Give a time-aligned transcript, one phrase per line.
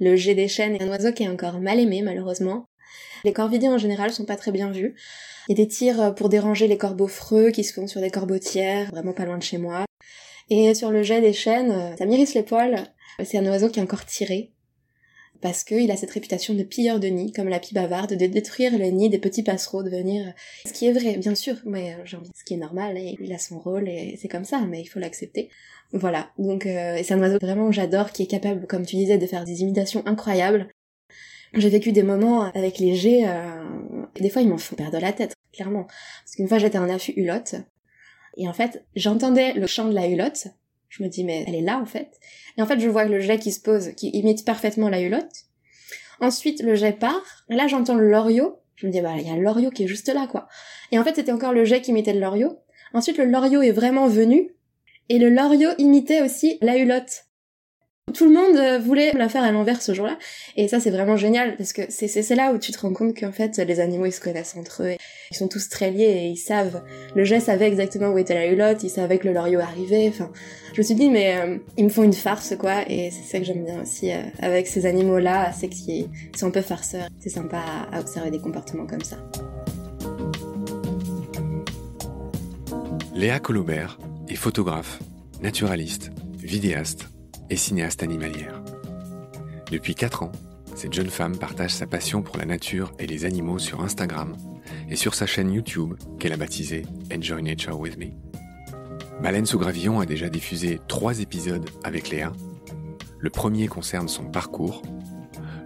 [0.00, 2.66] Le jet des chênes est un oiseau qui est encore mal aimé malheureusement.
[3.24, 4.94] Les corvidés en général sont pas très bien vus.
[5.48, 8.10] Il y a des tirs pour déranger les corbeaux freux qui se font sur des
[8.10, 9.84] corbeautières, vraiment pas loin de chez moi.
[10.50, 12.84] Et sur le jet des chênes, ça m'irrisse les poils.
[13.24, 14.52] C'est un oiseau qui est encore tiré.
[15.40, 18.76] Parce qu'il a cette réputation de pilleur de nid, comme la pie bavarde, de détruire
[18.76, 20.34] le nid des petits passereaux, de venir...
[20.66, 23.32] Ce qui est vrai, bien sûr, mais j'ai envie, ce qui est normal, et il
[23.32, 25.48] a son rôle, et c'est comme ça, mais il faut l'accepter.
[25.92, 29.26] Voilà, donc euh, c'est un oiseau vraiment j'adore, qui est capable, comme tu disais, de
[29.26, 30.68] faire des imitations incroyables.
[31.54, 33.64] J'ai vécu des moments avec les jets, euh,
[34.20, 35.84] des fois ils m'en font perdre la tête, clairement.
[35.84, 37.54] Parce qu'une fois j'étais en affût hulotte,
[38.36, 40.48] et en fait j'entendais le chant de la hulotte,
[40.88, 42.18] je me dis mais elle est là en fait.
[42.56, 45.44] Et en fait je vois le jet qui se pose, qui imite parfaitement la hulotte.
[46.20, 49.36] Ensuite le jet part, là j'entends le loriot, je me dis bah il y a
[49.36, 50.48] le loriot qui est juste là quoi.
[50.92, 52.58] Et en fait c'était encore le jet qui imitait le loriot.
[52.94, 54.54] Ensuite le loriot est vraiment venu,
[55.08, 57.27] et le loriot imitait aussi la hulotte.
[58.14, 60.18] Tout le monde euh, voulait la faire à l'envers ce jour-là.
[60.56, 63.32] Et ça, c'est vraiment génial parce que c'est là où tu te rends compte qu'en
[63.32, 64.96] fait, les animaux, ils se connaissent entre eux.
[65.30, 66.82] Ils sont tous très liés et ils savent.
[67.14, 70.08] Le jet savait exactement où était la hulotte, il savait que le loriot arrivait.
[70.08, 70.30] Enfin,
[70.72, 72.82] je me suis dit, mais euh, ils me font une farce, quoi.
[72.88, 76.50] Et c'est ça que j'aime bien aussi euh, avec ces animaux-là, c'est qu'ils sont un
[76.50, 77.08] peu farceurs.
[77.20, 77.62] C'est sympa
[77.92, 79.16] à observer des comportements comme ça.
[83.14, 85.00] Léa Colobert est photographe,
[85.42, 87.08] naturaliste, vidéaste
[87.50, 88.62] et cinéaste animalière.
[89.70, 90.32] Depuis 4 ans,
[90.74, 94.36] cette jeune femme partage sa passion pour la nature et les animaux sur Instagram
[94.88, 98.06] et sur sa chaîne YouTube qu'elle a baptisée Enjoy Nature With Me.
[99.22, 102.32] Baleine sous gravillon a déjà diffusé 3 épisodes avec Léa.
[103.18, 104.82] Le premier concerne son parcours.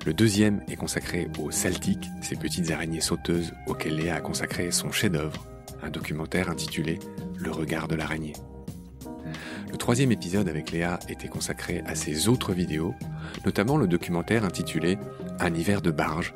[0.07, 4.91] Le deuxième est consacré aux Celtiques, ces petites araignées sauteuses auxquelles Léa a consacré son
[4.91, 5.47] chef-d'œuvre,
[5.83, 6.99] un documentaire intitulé
[7.37, 8.33] Le regard de l'araignée.
[9.73, 12.95] Le troisième épisode avec Léa était consacré à ses autres vidéos,
[13.47, 14.99] notamment le documentaire intitulé
[15.41, 16.35] Un hiver de barge,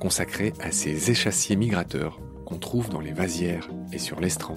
[0.00, 4.54] consacré à ces échassiers migrateurs qu'on trouve dans les vasières et sur l'estran,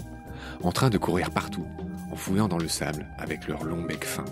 [0.64, 1.66] en train de courir partout,
[2.09, 4.25] en fouillant dans le sable avec leur long bec fin.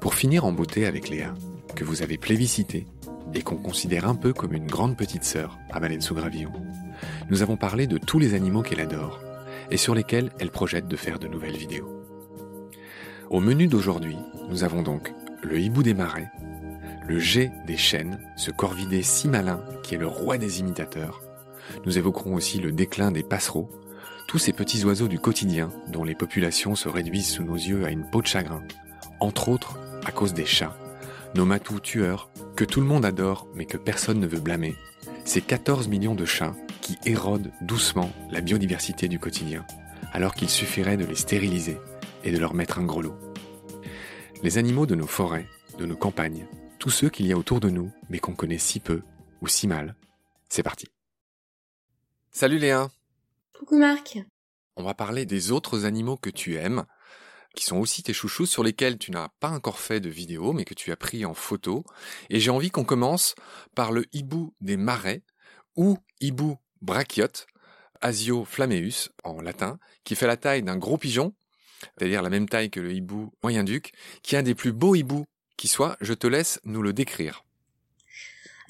[0.00, 1.34] Pour finir en beauté avec Léa,
[1.76, 2.86] que vous avez plébiscité
[3.34, 6.52] et qu'on considère un peu comme une grande petite sœur à Baleine sous Gravillon,
[7.28, 9.20] nous avons parlé de tous les animaux qu'elle adore
[9.70, 11.99] et sur lesquels elle projette de faire de nouvelles vidéos.
[13.30, 14.16] Au menu d'aujourd'hui,
[14.48, 15.14] nous avons donc
[15.44, 16.32] le hibou des marais,
[17.06, 21.22] le jet des chênes, ce corvidé si malin qui est le roi des imitateurs.
[21.86, 23.70] Nous évoquerons aussi le déclin des passereaux,
[24.26, 27.90] tous ces petits oiseaux du quotidien dont les populations se réduisent sous nos yeux à
[27.90, 28.64] une peau de chagrin,
[29.20, 30.76] entre autres à cause des chats,
[31.36, 34.74] nos matous tueurs, que tout le monde adore mais que personne ne veut blâmer,
[35.24, 39.64] ces 14 millions de chats qui érodent doucement la biodiversité du quotidien,
[40.12, 41.78] alors qu'il suffirait de les stériliser
[42.24, 43.16] et de leur mettre un gros lot.
[44.42, 45.48] Les animaux de nos forêts,
[45.78, 46.46] de nos campagnes,
[46.78, 49.02] tous ceux qu'il y a autour de nous, mais qu'on connaît si peu
[49.40, 49.96] ou si mal,
[50.48, 50.86] c'est parti.
[52.30, 52.90] Salut Léa
[53.58, 54.18] Coucou Marc
[54.76, 56.84] On va parler des autres animaux que tu aimes,
[57.54, 60.64] qui sont aussi tes chouchous, sur lesquels tu n'as pas encore fait de vidéo, mais
[60.64, 61.84] que tu as pris en photo.
[62.30, 63.34] Et j'ai envie qu'on commence
[63.74, 65.22] par le hibou des marais,
[65.76, 67.46] ou hibou brachiote,
[68.00, 71.34] Asio flammeus en latin, qui fait la taille d'un gros pigeon,
[71.98, 73.92] c'est-à-dire la même taille que le hibou moyen-duc,
[74.22, 75.24] qui est un des plus beaux hiboux
[75.56, 75.96] qui soit.
[76.00, 77.44] Je te laisse nous le décrire.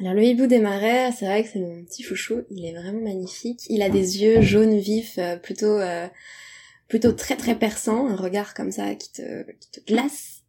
[0.01, 3.03] Alors le hibou des marais, c'est vrai que c'est mon petit chouchou, il est vraiment
[3.03, 3.61] magnifique.
[3.69, 6.09] Il a des yeux jaunes vifs, euh, plutôt euh,
[6.89, 10.43] plutôt très très perçants, un regard comme ça qui te, qui te glace.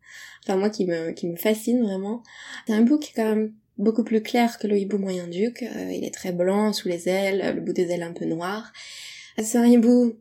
[0.43, 2.23] Enfin moi qui me qui me fascine vraiment.
[2.65, 5.63] C'est un hibou qui est quand même beaucoup plus clair que le hibou moyen-duc.
[5.63, 8.71] Euh, il est très blanc sous les ailes, le bout des ailes un peu noir.
[9.37, 10.15] C'est un hibou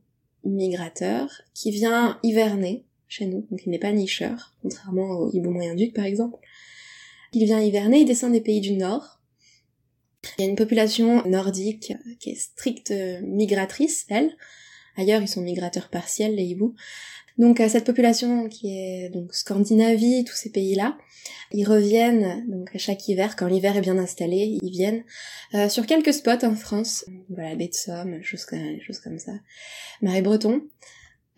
[0.44, 5.92] migrateur qui vient hiverner chez nous, donc il n'est pas nicheur, contrairement au hibou moyen-duc
[5.94, 6.38] par exemple.
[7.32, 9.20] Il vient hiverner, il descend des pays du nord.
[10.38, 12.92] Il y a une population nordique qui est stricte
[13.22, 14.36] migratrice, elle.
[14.96, 16.74] Ailleurs, ils sont migrateurs partiels, les hiboux.
[17.40, 20.98] Donc cette population qui est donc Scandinavie, tous ces pays-là,
[21.52, 25.04] ils reviennent donc à chaque hiver quand l'hiver est bien installé, ils viennent
[25.54, 29.32] euh, sur quelques spots en France, voilà baie de Somme, choses, comme ça,
[30.02, 30.60] Marais Breton,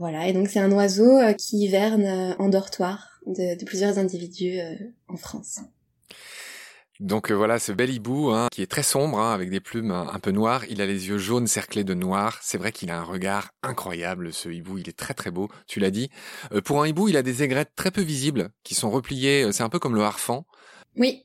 [0.01, 4.59] voilà et donc c'est un oiseau euh, qui hiverne euh, en dortoir de plusieurs individus
[5.07, 5.61] en France.
[7.03, 9.91] Donc euh, voilà ce bel hibou hein, qui est très sombre hein, avec des plumes
[9.91, 10.65] un, peu noires.
[10.71, 12.39] Il a les yeux jaunes cerclés de noir.
[12.43, 14.79] C'est vrai qu'il a un regard incroyable ce hibou.
[14.79, 15.49] Il est très très beau.
[15.67, 16.11] Tu l'as dit.
[16.53, 19.43] Euh, pour un hibou, il a des aigrettes très peu visibles qui sont repliées.
[19.43, 20.47] Euh, c'est un peu comme le harfang.
[20.97, 21.25] Oui.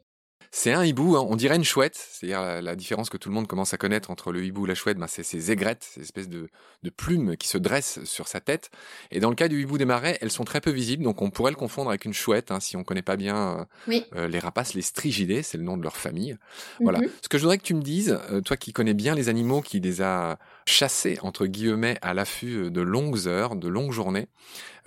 [0.51, 1.25] C'est un hibou, hein.
[1.29, 4.31] on dirait une chouette, c'est-à-dire la, différence que tout le monde commence à connaître entre
[4.31, 6.49] le hibou et la chouette, ben c'est ces aigrettes, ces espèces de,
[6.83, 8.69] de, plumes qui se dressent sur sa tête.
[9.11, 11.29] Et dans le cas du hibou des marais, elles sont très peu visibles, donc on
[11.29, 14.39] pourrait le confondre avec une chouette hein, si on connaît pas bien euh, euh, les
[14.39, 16.37] rapaces, les strigidés, c'est le nom de leur famille.
[16.79, 16.99] Voilà.
[16.99, 17.09] Mhm.
[17.21, 19.61] Ce que je voudrais que tu me dises, euh, toi qui connais bien les animaux,
[19.61, 24.27] qui les a chassés entre guillemets à l'affût de longues heures, de longues journées,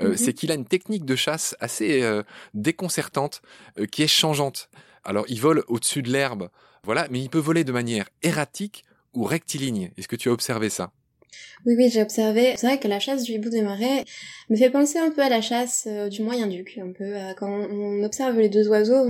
[0.01, 0.17] mhm.
[0.17, 2.03] c'est qu'il a une technique de chasse assez
[2.55, 3.43] déconcertante,
[3.91, 4.69] qui est changeante.
[5.05, 6.51] Alors, il vole au-dessus de l'herbe,
[6.85, 9.91] voilà, mais il peut voler de manière erratique ou rectiligne.
[9.97, 10.93] Est-ce que tu as observé ça?
[11.67, 12.55] Oui, oui, j'ai observé.
[12.57, 14.05] C'est vrai que la chasse du hibou des marais
[14.49, 18.03] me fait penser un peu à la chasse euh, du Moyen-Duc, un peu quand on
[18.03, 19.09] observe les deux oiseaux.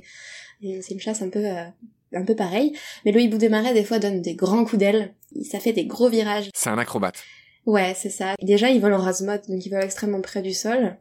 [0.61, 1.65] C'est une chasse un peu euh,
[2.13, 2.73] un peu pareil,
[3.05, 5.13] mais le hibou des marais des fois donne des grands coups d'aile.
[5.49, 6.49] Ça fait des gros virages.
[6.53, 7.23] C'est un acrobate.
[7.65, 8.35] Ouais, c'est ça.
[8.41, 10.97] Déjà, il vole en rase-mode, donc il vole extrêmement près du sol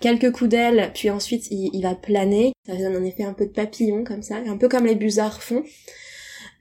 [0.00, 2.52] quelques coups d'aile, puis ensuite il, va planer.
[2.66, 5.42] Ça donne un effet un peu de papillon comme ça, un peu comme les busards
[5.42, 5.64] font.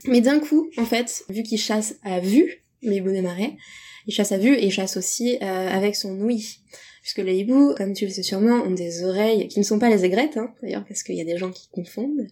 [0.06, 3.56] Mais d'un coup, en fait, vu qu'il chasse à vue, les des marais,
[4.08, 6.60] il chasse à vue et il chasse aussi euh, avec son ouïe.
[7.06, 9.92] Puisque les hiboux, comme tu le sais sûrement, ont des oreilles qui ne sont pas
[9.92, 12.26] les aigrettes, hein, d'ailleurs, parce qu'il y a des gens qui confondent.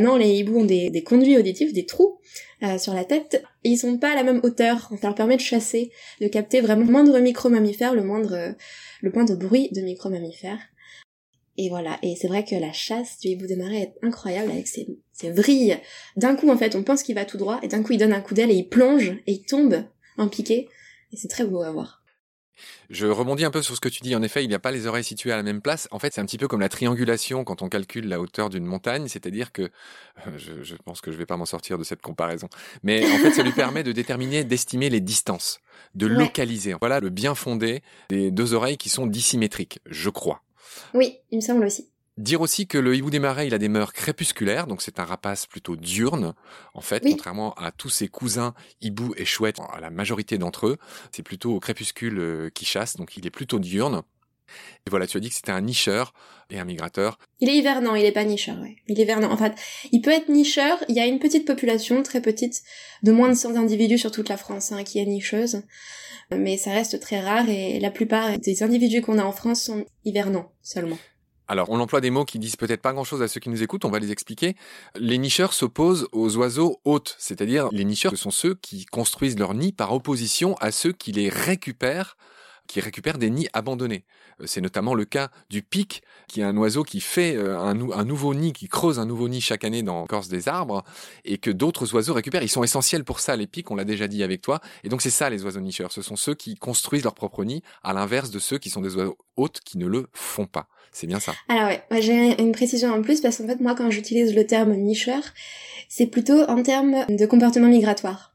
[0.00, 2.18] Non, les hiboux ont des, conduits auditifs, des trous
[2.62, 4.90] euh, sur la tête, et ils sont pas à la même hauteur.
[5.02, 5.90] Ça leur permet de chasser,
[6.22, 8.54] de capter vraiment le moindre micro-mammifère, le moindre
[9.02, 10.60] le point de bruit de micro-mammifères.
[11.58, 14.66] Et voilà, et c'est vrai que la chasse du hibou des marais est incroyable avec
[14.66, 15.76] ses, ses vrilles.
[16.16, 18.14] D'un coup, en fait, on pense qu'il va tout droit, et d'un coup, il donne
[18.14, 19.84] un coup d'aile et il plonge, et il tombe
[20.16, 20.70] en piqué,
[21.12, 22.02] et c'est très beau à voir.
[22.90, 24.14] Je rebondis un peu sur ce que tu dis.
[24.14, 25.88] En effet, il n'y a pas les oreilles situées à la même place.
[25.90, 28.64] En fait, c'est un petit peu comme la triangulation quand on calcule la hauteur d'une
[28.64, 29.08] montagne.
[29.08, 32.48] C'est-à-dire que, euh, je, pense que je vais pas m'en sortir de cette comparaison.
[32.82, 35.60] Mais en fait, ça lui permet de déterminer, d'estimer les distances,
[35.94, 36.74] de localiser.
[36.78, 40.42] Voilà le bien fondé des deux oreilles qui sont dissymétriques, je crois.
[40.94, 41.88] Oui, il me semble aussi.
[42.16, 45.04] Dire aussi que le hibou des marais, il a des mœurs crépusculaires, donc c'est un
[45.04, 46.32] rapace plutôt diurne,
[46.72, 50.76] en fait, contrairement à tous ses cousins hibou et chouette, à la majorité d'entre eux,
[51.12, 54.02] c'est plutôt au crépuscule euh, qui chasse, donc il est plutôt diurne.
[54.86, 56.14] Et voilà, tu as dit que c'était un nicheur
[56.50, 57.18] et un migrateur.
[57.40, 58.76] Il est hivernant, il est pas nicheur, ouais.
[58.86, 59.30] Il est hivernant.
[59.30, 59.52] En fait,
[59.92, 62.62] il peut être nicheur, il y a une petite population, très petite,
[63.02, 65.62] de moins de 100 individus sur toute la France, hein, qui est nicheuse.
[66.34, 69.84] Mais ça reste très rare et la plupart des individus qu'on a en France sont
[70.04, 70.98] hivernants seulement.
[71.48, 73.84] Alors, on emploie des mots qui disent peut-être pas grand-chose à ceux qui nous écoutent,
[73.84, 74.56] on va les expliquer.
[74.96, 79.54] Les nicheurs s'opposent aux oiseaux hôtes, c'est-à-dire les nicheurs, ce sont ceux qui construisent leur
[79.54, 82.16] nid par opposition à ceux qui les récupèrent
[82.66, 84.04] qui récupèrent des nids abandonnés.
[84.40, 88.04] Euh, c'est notamment le cas du pic, qui est un oiseau qui fait euh, un,
[88.04, 90.84] nouveau nid, qui creuse un nouveau nid chaque année dans l'écorce des arbres,
[91.24, 92.42] et que d'autres oiseaux récupèrent.
[92.42, 94.60] Ils sont essentiels pour ça, les pics, on l'a déjà dit avec toi.
[94.84, 97.62] Et donc c'est ça les oiseaux nicheurs, ce sont ceux qui construisent leur propre nid,
[97.82, 100.68] à l'inverse de ceux qui sont des oiseaux hôtes qui ne le font pas.
[100.98, 101.34] C'est bien ça.
[101.50, 104.72] Alors ouais, j'ai une précision en plus parce qu'en fait moi quand j'utilise le terme
[104.72, 105.20] nicheur,
[105.90, 108.34] c'est plutôt en termes de comportement migratoire.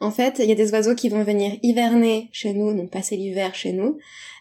[0.00, 3.16] En fait, il y a des oiseaux qui vont venir hiverner chez nous, donc passer
[3.16, 3.98] l'hiver chez nous,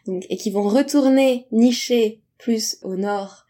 [0.07, 3.45] donc, et qui vont retourner nicher plus au nord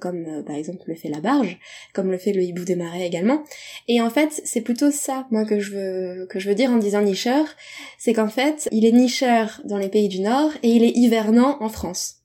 [0.00, 1.58] comme euh, par exemple le fait la barge,
[1.92, 3.42] comme le fait le hibou des marais également.
[3.88, 6.76] Et en fait, c'est plutôt ça, moi, que je veux, que je veux dire en
[6.76, 7.46] disant nicheur,
[7.98, 11.62] c'est qu'en fait, il est nicheur dans les pays du Nord et il est hivernant
[11.62, 12.23] en France.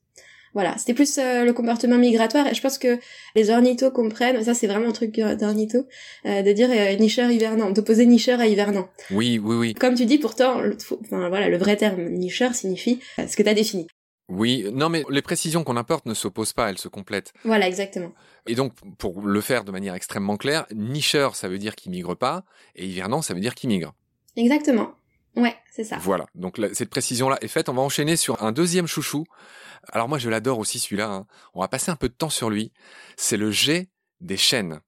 [0.53, 2.99] Voilà, c'était plus euh, le comportement migratoire et je pense que
[3.35, 5.85] les ornithos comprennent, ça c'est vraiment un truc d'ornitho,
[6.25, 8.89] euh, de dire euh, nicheur hivernant, d'opposer nicheur à hivernant.
[9.11, 9.73] Oui, oui, oui.
[9.73, 13.49] Comme tu dis, pourtant, le, enfin voilà, le vrai terme nicheur signifie ce que tu
[13.49, 13.87] as défini.
[14.27, 17.33] Oui, non mais les précisions qu'on apporte ne s'opposent pas, elles se complètent.
[17.43, 18.11] Voilà, exactement.
[18.47, 22.15] Et donc, pour le faire de manière extrêmement claire, nicheur, ça veut dire qu'il migre
[22.15, 22.43] pas,
[22.75, 23.93] et hivernant, ça veut dire qu'il migre.
[24.35, 24.91] Exactement.
[25.35, 25.97] Ouais, c'est ça.
[25.97, 27.69] Voilà, donc cette précision-là est faite.
[27.69, 29.25] On va enchaîner sur un deuxième chouchou.
[29.91, 31.07] Alors moi, je l'adore aussi celui-là.
[31.07, 31.27] Hein.
[31.53, 32.73] On va passer un peu de temps sur lui.
[33.15, 33.89] C'est le jet
[34.21, 34.81] des chênes.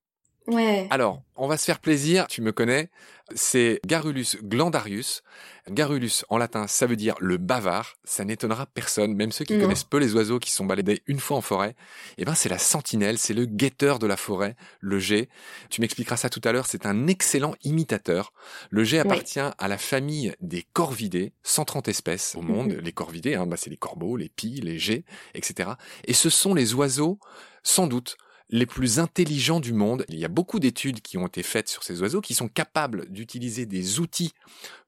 [0.48, 0.88] Ouais.
[0.89, 2.89] Alors, on va se faire plaisir, tu me connais,
[3.36, 5.24] c'est Garulus glandarius.
[5.69, 7.93] Garulus, en latin, ça veut dire le bavard.
[8.03, 11.38] Ça n'étonnera personne, même ceux qui connaissent peu les oiseaux qui sont baladés une fois
[11.38, 11.75] en forêt.
[12.17, 15.29] Eh ben, c'est la sentinelle, c'est le guetteur de la forêt, le G.
[15.69, 18.33] Tu m'expliqueras ça tout à l'heure, c'est un excellent imitateur.
[18.69, 22.77] Le G appartient à la famille des corvidés, 130 espèces au monde.
[22.83, 25.05] Les corvidés, hein, bah, c'est les corbeaux, les pies, les G,
[25.36, 25.71] etc.
[26.05, 27.19] Et ce sont les oiseaux,
[27.63, 28.17] sans doute,
[28.51, 30.05] les plus intelligents du monde.
[30.10, 33.10] Il y a beaucoup d'études qui ont été faites sur ces oiseaux qui sont capables
[33.10, 34.34] d'utiliser des outils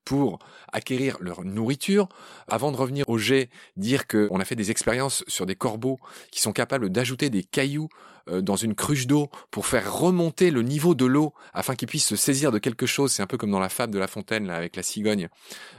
[0.04, 0.38] pour
[0.72, 2.08] acquérir leur nourriture.
[2.46, 5.98] Avant de revenir au jet, dire qu'on a fait des expériences sur des corbeaux
[6.30, 7.88] qui sont capables d'ajouter des cailloux
[8.28, 12.06] euh, dans une cruche d'eau pour faire remonter le niveau de l'eau afin qu'ils puissent
[12.06, 13.12] se saisir de quelque chose.
[13.12, 15.28] C'est un peu comme dans la fable de La Fontaine là, avec la cigogne.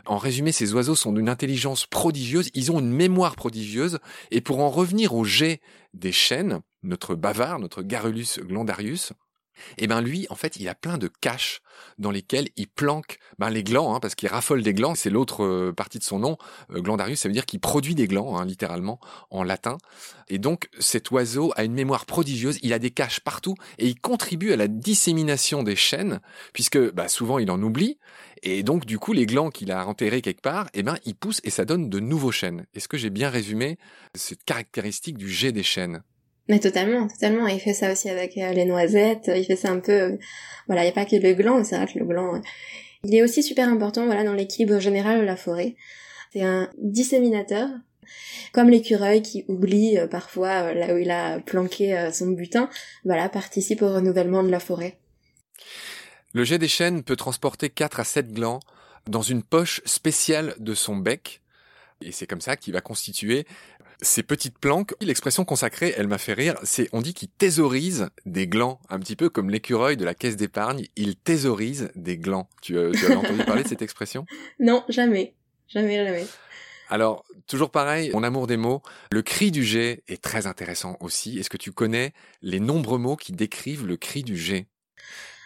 [0.05, 3.99] En résumé, ces oiseaux sont d'une intelligence prodigieuse, ils ont une mémoire prodigieuse
[4.31, 5.61] et pour en revenir au jet
[5.93, 9.13] des chênes, notre bavard, notre Garulus glandarius,
[9.77, 11.61] Et ben lui, en fait, il a plein de caches
[11.97, 15.43] dans lesquelles il planque ben, les glands, hein, parce qu'il raffole des glands, c'est l'autre
[15.43, 16.37] euh, partie de son nom.
[16.71, 18.99] Euh, glandarius, ça veut dire qu'il produit des glands, hein, littéralement,
[19.29, 19.77] en latin.
[20.27, 23.99] Et donc, cet oiseau a une mémoire prodigieuse, il a des caches partout, et il
[23.99, 26.19] contribue à la dissémination des chênes,
[26.53, 27.97] puisque bah, souvent il en oublie,
[28.43, 31.41] et donc du coup, les glands qu'il a enterrés quelque part, eh ben, ils poussent
[31.43, 32.65] et ça donne de nouveaux chênes.
[32.73, 33.77] Est-ce que j'ai bien résumé
[34.13, 36.03] cette caractéristique du jet des chênes
[36.47, 37.47] mais totalement, totalement.
[37.47, 39.31] Il fait ça aussi avec euh, les noisettes.
[39.33, 39.91] Il fait ça un peu.
[39.91, 40.17] Euh,
[40.67, 42.35] voilà, il n'y a pas que le gland, c'est vrai que le gland.
[42.35, 42.39] Euh,
[43.03, 45.75] il est aussi super important, voilà, dans l'équilibre général de la forêt.
[46.33, 47.69] C'est un disséminateur,
[48.51, 52.67] comme l'écureuil qui oublie parfois là où il a planqué son butin.
[53.03, 54.97] Voilà, participe au renouvellement de la forêt.
[56.33, 58.59] Le jet des chênes peut transporter 4 à 7 glands
[59.07, 61.41] dans une poche spéciale de son bec.
[62.01, 63.45] Et c'est comme ça qu'il va constituer
[64.01, 68.47] ces petites planques, l'expression consacrée, elle m'a fait rire, c'est on dit qu'il thésaurise des
[68.47, 72.49] glands, un petit peu comme l'écureuil de la caisse d'épargne, il thésaurise des glands.
[72.61, 74.25] Tu, euh, tu as entendu parler de cette expression?
[74.59, 75.33] Non, jamais.
[75.67, 76.25] Jamais, jamais.
[76.89, 81.39] Alors, toujours pareil, mon amour des mots, le cri du jet est très intéressant aussi.
[81.39, 84.67] Est-ce que tu connais les nombreux mots qui décrivent le cri du jet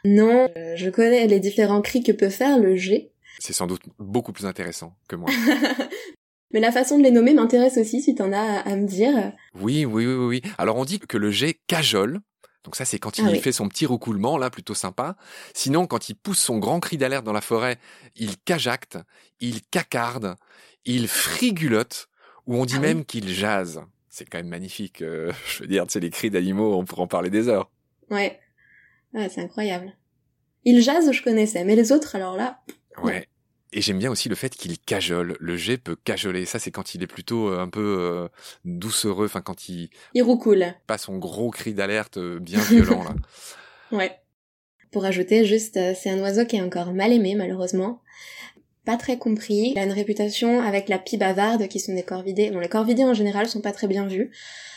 [0.03, 3.11] Non, euh, je connais les différents cris que peut faire le jet.
[3.39, 5.29] C'est sans doute beaucoup plus intéressant que moi.
[6.51, 9.33] Mais la façon de les nommer m'intéresse aussi, si t'en as à me dire.
[9.59, 10.41] Oui, oui, oui, oui.
[10.57, 12.19] Alors on dit que le jet cajole.
[12.63, 15.15] Donc ça, c'est quand il ah fait son petit recoulement, là, plutôt sympa.
[15.53, 17.77] Sinon, quand il pousse son grand cri d'alerte dans la forêt,
[18.15, 18.97] il cajacte,
[19.39, 20.35] il cacarde,
[20.85, 22.09] il frigulote,
[22.47, 23.81] ou on dit ah même qu'il jase.
[24.09, 25.01] C'est quand même magnifique.
[25.01, 27.71] Euh, je veux dire, tu sais, les cris d'animaux, on pourrait en parler des heures.
[28.09, 28.39] Ouais.
[29.13, 29.95] ouais c'est incroyable.
[30.65, 32.59] Il jase, je connaissais, mais les autres, alors là...
[33.01, 33.27] Ouais.
[33.71, 35.37] Et j'aime bien aussi le fait qu'il cajole.
[35.39, 36.45] Le jet peut cajoler.
[36.45, 38.27] Ça, c'est quand il est plutôt euh, un peu euh,
[38.65, 39.25] doucereux.
[39.25, 39.89] Enfin, quand il.
[40.15, 40.73] Il roucoule.
[40.87, 43.15] Pas son gros cri d'alerte euh, bien violent, là.
[43.91, 44.11] Ouais.
[44.91, 48.01] Pour ajouter, juste, c'est un oiseau qui est encore mal aimé, malheureusement.
[48.85, 49.71] Pas très compris.
[49.71, 52.51] Il a une réputation avec la pie bavarde, qui sont des corvidés.
[52.51, 54.31] Bon, les corvidés, en général, sont pas très bien vus.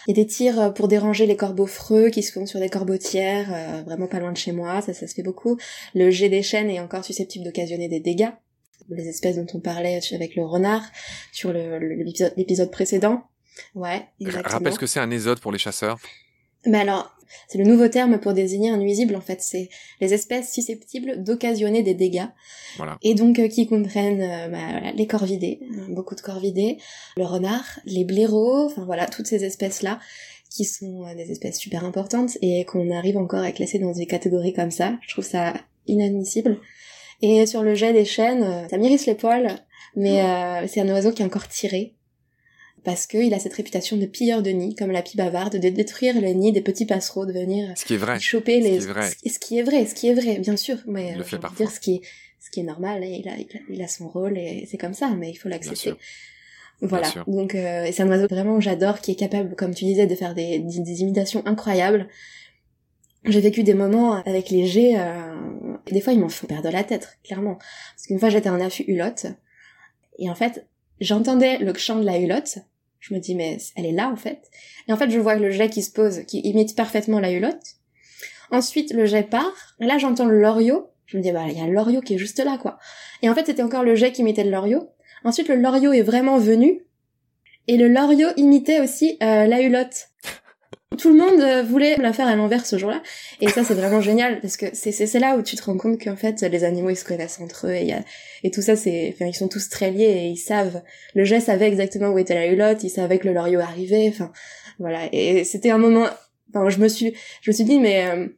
[0.06, 2.70] Il y a des tirs pour déranger les corbeaux freux qui se font sur des
[2.70, 5.58] corbeautières, vraiment pas loin de chez moi, ça, ça se fait beaucoup.
[5.94, 8.32] Le jet des chênes est encore susceptible d'occasionner des dégâts
[8.88, 10.82] les espèces dont on parlait avec le renard
[11.32, 13.24] sur l'épisode précédent.
[13.74, 14.52] Ouais, exactement.
[14.52, 15.98] Rappelle ce que c'est un ésode pour les chasseurs.
[16.64, 17.14] Mais alors,
[17.48, 19.68] c'est le nouveau terme pour désigner un nuisible en fait, c'est
[20.00, 22.28] les espèces susceptibles d'occasionner des dégâts.
[22.76, 22.98] Voilà.
[23.02, 26.78] Et donc euh, qui comprennent euh, bah, les corvidés, hein, beaucoup de corvidés,
[27.16, 29.98] le renard, les blaireaux, enfin voilà, toutes ces espèces-là
[30.50, 34.06] qui sont euh, des espèces super importantes et qu'on arrive encore à classer dans des
[34.06, 34.98] catégories comme ça.
[35.06, 35.54] Je trouve ça
[35.86, 36.58] inadmissible.
[37.22, 39.56] Et sur le jet des chênes, euh, ça m'irrisse les poils,
[39.94, 41.94] mais euh, c'est un oiseau qui est encore tiré.
[42.84, 46.20] Parce qu'il a cette réputation de pilleur de nid, comme la pie bavarde, de détruire
[46.20, 48.18] le nid des petits passereaux, de venir ce qui est vrai.
[48.18, 48.80] choper les...
[48.80, 49.10] Ce qui est vrai.
[49.24, 50.78] Ce qui est vrai, ce qui est vrai, bien sûr.
[50.86, 52.00] Mais je veux dire ce qui est,
[52.40, 53.34] ce qui est normal, il a,
[53.70, 55.94] il a, son rôle et c'est comme ça, mais il faut l'accepter.
[56.80, 57.08] Voilà.
[57.28, 60.34] Donc euh, c'est un oiseau vraiment j'adore, qui est capable, comme tu disais, de faire
[60.34, 62.08] des, des, imitations incroyables.
[63.24, 64.96] J'ai vécu des moments avec les jets
[65.90, 67.56] des fois, ils m'en font perdre la tête, clairement.
[67.94, 69.26] Parce qu'une fois, j'étais en affût hulotte.
[70.18, 70.66] Et en fait,
[71.00, 72.58] j'entendais le chant de la hulotte.
[73.00, 74.50] Je me dis, mais elle est là, en fait.
[74.86, 77.76] Et en fait, je vois le jet qui se pose, qui imite parfaitement la hulotte.
[78.50, 79.74] Ensuite, le jet part.
[79.80, 80.90] Là, j'entends le loriot.
[81.06, 82.78] Je me dis, bah, il y a loriot qui est juste là, quoi.
[83.22, 84.90] Et en fait, c'était encore le jet qui imitait le loriot.
[85.24, 86.84] Ensuite, le loriot est vraiment venu.
[87.66, 90.08] Et le loriot imitait aussi euh, la hulotte.
[90.98, 93.02] Tout le monde euh, voulait la faire à l'envers ce jour-là.
[93.40, 96.16] Et ça, c'est vraiment génial parce que c'est là où tu te rends compte qu'en
[96.16, 98.02] fait, les animaux, ils se connaissent entre eux et, y a,
[98.42, 100.82] et tout ça, c'est, enfin, ils sont tous très liés et ils savent.
[101.14, 104.08] Le jet savait exactement où était la hulotte, il savait que le loriot arrivait.
[104.08, 104.32] Enfin,
[104.78, 105.08] voilà.
[105.12, 106.06] Et c'était un moment.
[106.50, 108.28] Enfin, je me suis, je me suis dit, mais euh,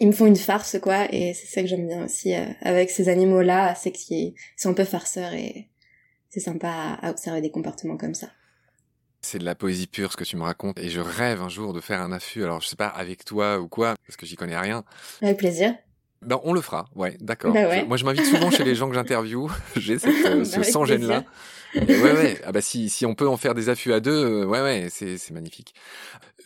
[0.00, 1.06] ils me font une farce, quoi.
[1.12, 4.74] Et c'est ça que j'aime bien aussi euh, avec ces animaux-là, c'est qu'ils sont un
[4.74, 5.68] peu farceurs et
[6.30, 8.28] c'est sympa à observer des comportements comme ça.
[9.22, 11.72] C'est de la poésie pure ce que tu me racontes et je rêve un jour
[11.72, 12.42] de faire un affût.
[12.42, 14.84] Alors je sais pas avec toi ou quoi parce que j'y connais rien.
[15.22, 15.74] Avec plaisir.
[16.22, 17.52] Ben, on le fera, ouais, d'accord.
[17.52, 19.48] Bah moi, je m'invite souvent chez les gens que j'interviewe.
[19.76, 19.94] J'ai
[20.26, 21.24] euh, ce sans gêne là.
[21.74, 22.40] ouais, ouais.
[22.44, 24.88] Ah bah si, si on peut en faire des affûts à deux, euh, ouais, ouais,
[24.88, 25.74] c'est, c'est magnifique.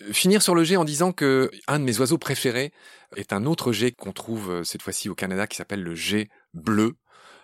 [0.03, 2.73] Euh, finir sur le jet en disant que un de mes oiseaux préférés
[3.17, 6.97] est un autre jet qu'on trouve cette fois-ci au Canada qui s'appelle le jet bleu.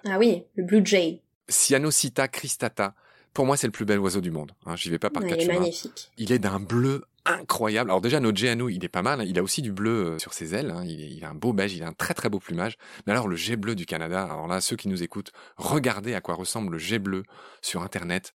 [0.07, 1.21] Ah oui, le blue jay.
[1.49, 2.95] Cyanocita cristata.
[3.35, 4.53] Pour moi, c'est le plus bel oiseau du monde.
[4.67, 6.11] Hein, J'y vais pas par ouais, Il est magnifique.
[6.19, 7.91] Il est d'un bleu incroyable.
[7.91, 9.21] Alors déjà, notre jet à nous, il est pas mal.
[9.21, 9.25] Hein.
[9.27, 10.71] Il a aussi du bleu euh, sur ses ailes.
[10.71, 10.85] Hein.
[10.85, 12.77] Il, a un beau beige, il a un très très beau plumage.
[13.07, 16.21] Mais alors le jet bleu du Canada, alors là, ceux qui nous écoutent, regardez à
[16.21, 17.23] quoi ressemble le jet bleu
[17.63, 18.35] sur Internet.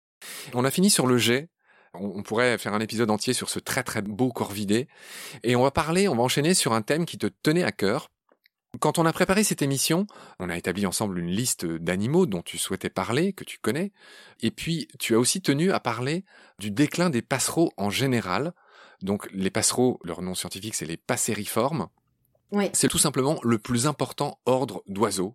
[0.55, 1.49] On a fini sur le jet.
[1.95, 4.89] On, pourrait faire un épisode entier sur ce très très beau corvidé.
[5.43, 8.11] Et on va parler, on va enchaîner sur un thème qui te tenait à cœur.
[8.81, 10.07] Quand on a préparé cette émission,
[10.39, 13.93] on a établi ensemble une liste d'animaux dont tu souhaitais parler, que tu connais.
[14.41, 16.25] Et puis, tu as aussi tenu à parler
[16.59, 18.55] du déclin des passereaux en général.
[19.03, 21.89] Donc, les passereaux, leur nom scientifique, c'est les passeriformes.
[22.73, 25.35] C'est tout simplement le plus important ordre d'oiseaux.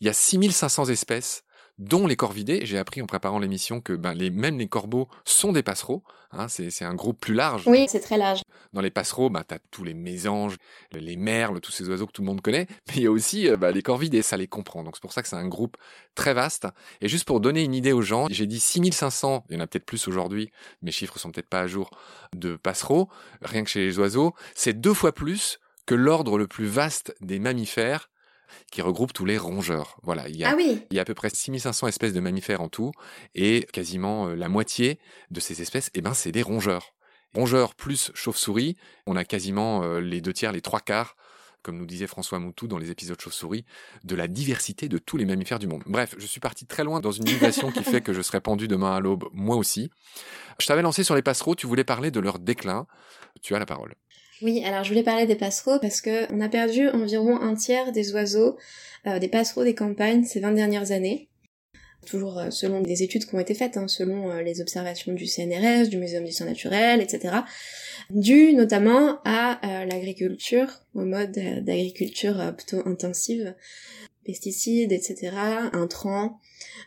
[0.00, 1.44] Il y a 6500 espèces
[1.78, 2.60] dont les corvidés.
[2.64, 6.02] J'ai appris en préparant l'émission que ben, les, même les corbeaux sont des passereaux.
[6.30, 7.62] Hein, c'est un groupe plus large.
[7.66, 8.42] Oui, c'est très large.
[8.74, 10.56] Dans les passereaux, ben, tu as tous les mésanges,
[10.92, 12.66] les merles, tous ces oiseaux que tout le monde connaît.
[12.88, 14.84] Mais il y a aussi euh, ben, les corvidés, ça les comprend.
[14.84, 15.76] Donc c'est pour ça que c'est un groupe
[16.14, 16.66] très vaste.
[17.00, 19.66] Et juste pour donner une idée aux gens, j'ai dit 6500, il y en a
[19.66, 20.50] peut-être plus aujourd'hui,
[20.82, 21.90] mes chiffres sont peut-être pas à jour,
[22.34, 23.08] de passereaux,
[23.40, 24.34] rien que chez les oiseaux.
[24.54, 28.10] C'est deux fois plus que l'ordre le plus vaste des mammifères
[28.70, 29.98] qui regroupe tous les rongeurs.
[30.02, 30.82] Voilà, il y a, ah oui.
[30.90, 32.92] il y a à peu près 6500 espèces de mammifères en tout,
[33.34, 34.98] et quasiment euh, la moitié
[35.30, 36.94] de ces espèces, eh ben, c'est des rongeurs.
[37.34, 38.76] Rongeurs plus chauve-souris,
[39.06, 41.16] on a quasiment euh, les deux tiers, les trois quarts,
[41.62, 43.64] comme nous disait François Moutou dans les épisodes chauve-souris,
[44.04, 45.82] de la diversité de tous les mammifères du monde.
[45.86, 48.68] Bref, je suis parti très loin dans une innovation qui fait que je serai pendu
[48.68, 49.90] demain à l'aube, moi aussi.
[50.60, 52.86] Je t'avais lancé sur les passereaux, tu voulais parler de leur déclin.
[53.42, 53.94] Tu as la parole.
[54.40, 57.90] Oui, alors je voulais parler des passereaux parce que on a perdu environ un tiers
[57.90, 58.56] des oiseaux,
[59.06, 61.28] euh, des passereaux des campagnes ces 20 dernières années.
[62.06, 65.26] Toujours euh, selon des études qui ont été faites, hein, selon euh, les observations du
[65.26, 67.38] CNRS, du Muséum d'histoire naturelle, etc.
[68.10, 73.54] Dû notamment à l'agriculture, au mode d'agriculture plutôt intensive,
[74.28, 75.32] pesticides, etc.,
[75.72, 76.38] intrants.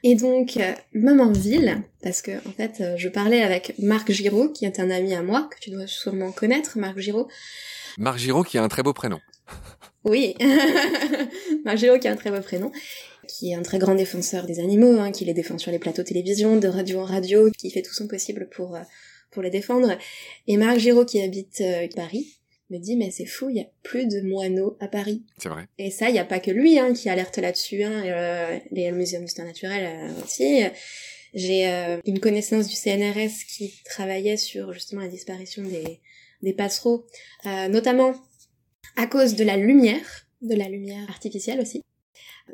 [0.03, 0.59] Et donc,
[0.93, 4.91] même en ville, parce que en fait, je parlais avec Marc Giraud, qui est un
[4.91, 7.27] ami à moi, que tu dois sûrement connaître, Marc Giraud.
[7.97, 9.19] Marc Giraud qui a un très beau prénom.
[10.03, 10.35] Oui,
[11.65, 12.71] Marc Giraud qui a un très beau prénom,
[13.27, 16.03] qui est un très grand défenseur des animaux, hein, qui les défend sur les plateaux
[16.03, 18.81] télévision, de radio en radio, qui fait tout son possible pour, euh,
[19.31, 19.97] pour les défendre.
[20.47, 22.40] Et Marc Giraud qui habite euh, Paris,
[22.71, 25.23] me dit mais c'est fou, il y a plus de moineaux à Paris.
[25.37, 25.67] C'est vrai.
[25.77, 28.91] Et ça, il n'y a pas que lui hein, qui alerte là-dessus, hein, euh, les
[28.91, 30.61] muséums d'histoire naturelle euh, aussi.
[31.33, 36.01] J'ai euh, une connaissance du CNRS qui travaillait sur justement la disparition des,
[36.41, 37.05] des passereaux,
[37.45, 38.13] euh, notamment
[38.97, 41.81] à cause de la lumière, de la lumière artificielle aussi.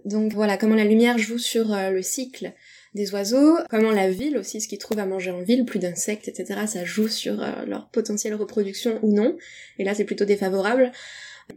[0.05, 2.53] Donc voilà, comment la lumière joue sur le cycle
[2.97, 6.27] des oiseaux, comment la ville aussi, ce qu'ils trouvent à manger en ville, plus d'insectes,
[6.27, 9.37] etc., ça joue sur euh, leur potentielle reproduction ou non.
[9.79, 10.91] Et là, c'est plutôt défavorable.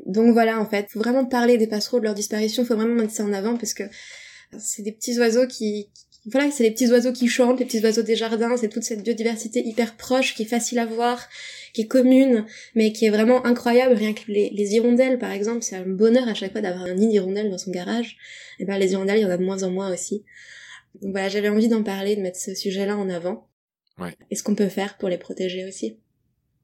[0.07, 3.13] Donc voilà, en fait, faut vraiment parler des passereaux, de leur disparition, faut vraiment mettre
[3.13, 3.83] ça en avant parce que
[4.59, 5.89] c'est des petits oiseaux qui,
[6.27, 9.03] voilà, c'est les petits oiseaux qui chantent, les petits oiseaux des jardins, c'est toute cette
[9.03, 11.27] biodiversité hyper proche, qui est facile à voir,
[11.73, 13.95] qui est commune, mais qui est vraiment incroyable.
[13.95, 16.95] Rien que les, les hirondelles, par exemple, c'est un bonheur à chaque fois d'avoir un
[16.95, 18.19] nid d'hirondelles dans son garage.
[18.59, 20.25] Et ben les hirondelles, il y en a de moins en moins aussi.
[20.95, 23.49] Donc voilà, j'avais envie d'en parler, de mettre ce sujet-là en avant.
[23.99, 24.17] Ouais.
[24.31, 25.99] Et ce qu'on peut faire pour les protéger aussi?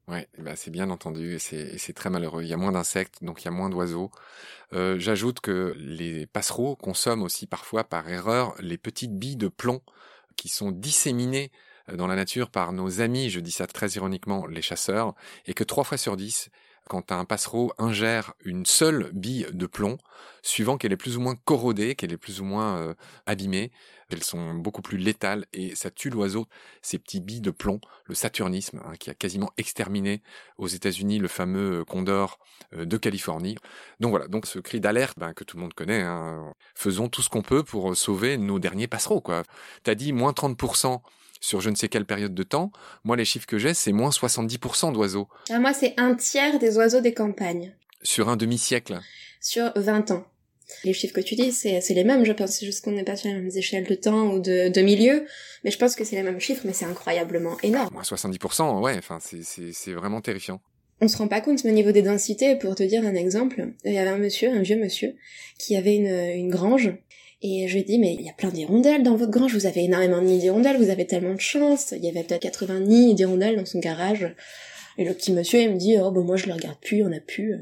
[0.07, 2.41] Ouais, bah c'est bien entendu et c'est très malheureux.
[2.41, 4.09] Il y a moins d'insectes, donc il y a moins d'oiseaux.
[4.71, 9.81] Euh, J'ajoute que les passereaux consomment aussi parfois par erreur les petites billes de plomb
[10.37, 11.51] qui sont disséminées
[11.89, 15.13] euh, dans la nature par nos amis, je dis ça très ironiquement, les chasseurs,
[15.45, 16.49] et que trois fois sur dix,
[16.87, 19.97] quand un passereau ingère une seule bille de plomb,
[20.41, 22.93] suivant qu'elle est plus ou moins corrodée, qu'elle est plus ou moins euh,
[23.25, 23.71] abîmée,
[24.09, 26.47] elles sont beaucoup plus létales et ça tue l'oiseau.
[26.81, 30.21] Ces petits billes de plomb, le saturnisme, hein, qui a quasiment exterminé
[30.57, 32.39] aux États-Unis le fameux euh, condor
[32.73, 33.57] euh, de Californie.
[33.99, 37.21] Donc voilà, donc ce cri d'alerte ben, que tout le monde connaît, hein, faisons tout
[37.21, 39.21] ce qu'on peut pour sauver nos derniers passereaux.
[39.21, 39.43] Quoi.
[39.83, 41.01] T'as dit moins 30%
[41.39, 42.71] sur je ne sais quelle période de temps.
[43.03, 45.27] Moi, les chiffres que j'ai, c'est moins 70% d'oiseaux.
[45.49, 47.75] Ah, moi, c'est un tiers des oiseaux des campagnes.
[48.01, 48.99] Sur un demi-siècle
[49.41, 50.25] Sur 20 ans.
[50.83, 52.51] Les chiffres que tu dis, c'est les mêmes, je pense.
[52.51, 55.25] C'est juste qu'on n'est pas sur les mêmes échelles de temps ou de, de milieu.
[55.63, 57.93] Mais je pense que c'est les mêmes chiffres, mais c'est incroyablement énorme.
[57.93, 60.59] Moins 70%, ouais, enfin, c'est vraiment terrifiant.
[60.99, 63.73] On se rend pas compte, mais au niveau des densités, pour te dire un exemple,
[63.85, 65.15] il y avait un monsieur, un vieux monsieur,
[65.59, 66.91] qui avait une, une grange,
[67.43, 69.67] et je lui ai dit, mais il y a plein d'hirondelles dans votre grange, vous
[69.67, 71.93] avez énormément de nids d'hirondelles, vous avez tellement de chance.
[71.95, 74.35] Il y avait peut-être 80 nids d'hirondelles dans son garage.
[74.97, 77.11] Et le petit monsieur, il me dit, oh, bon, moi, je le regarde plus, on
[77.11, 77.53] a plus.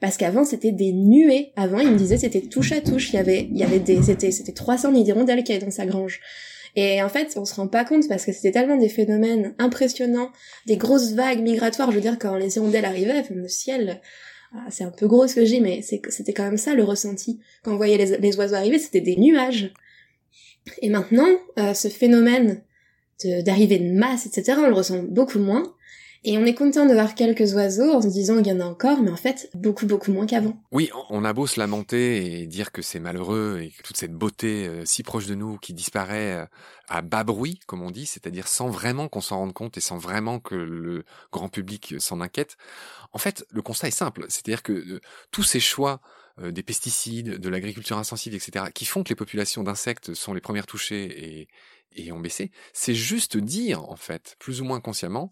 [0.00, 1.52] Parce qu'avant, c'était des nuées.
[1.56, 3.12] Avant, il me disait, c'était touche à touche.
[3.12, 5.66] Il y avait, il y avait des, c'était, c'était 300 nids d'hirondelles qu'il y avait
[5.66, 6.20] dans sa grange.
[6.76, 10.30] Et en fait, on se rend pas compte parce que c'était tellement des phénomènes impressionnants,
[10.66, 11.90] des grosses vagues migratoires.
[11.90, 14.00] Je veux dire, quand les hirondelles arrivaient, le ciel,
[14.52, 17.40] ah, c'est un peu gros ce que dis, mais c'était quand même ça le ressenti.
[17.62, 19.72] Quand on voyait les, oiseaux arriver, c'était des nuages.
[20.82, 21.28] Et maintenant,
[21.58, 22.62] euh, ce phénomène
[23.44, 25.74] d'arrivée de, masse, etc., on le ressent beaucoup moins.
[26.26, 28.64] Et on est content de voir quelques oiseaux en se disant qu'il y en a
[28.64, 30.56] encore, mais en fait, beaucoup, beaucoup moins qu'avant.
[30.72, 34.14] Oui, on a beau se lamenter et dire que c'est malheureux et que toute cette
[34.14, 36.46] beauté euh, si proche de nous qui disparaît euh,
[36.88, 39.98] à bas bruit, comme on dit, c'est-à-dire sans vraiment qu'on s'en rende compte et sans
[39.98, 42.56] vraiment que le grand public s'en inquiète.
[43.12, 46.00] En fait, le constat est simple, c'est-à-dire que euh, tous ces choix
[46.42, 50.66] des pesticides, de l'agriculture insensible, etc., qui font que les populations d'insectes sont les premières
[50.66, 51.46] touchées
[51.92, 55.30] et ont baissé, c'est juste dire, en fait, plus ou moins consciemment,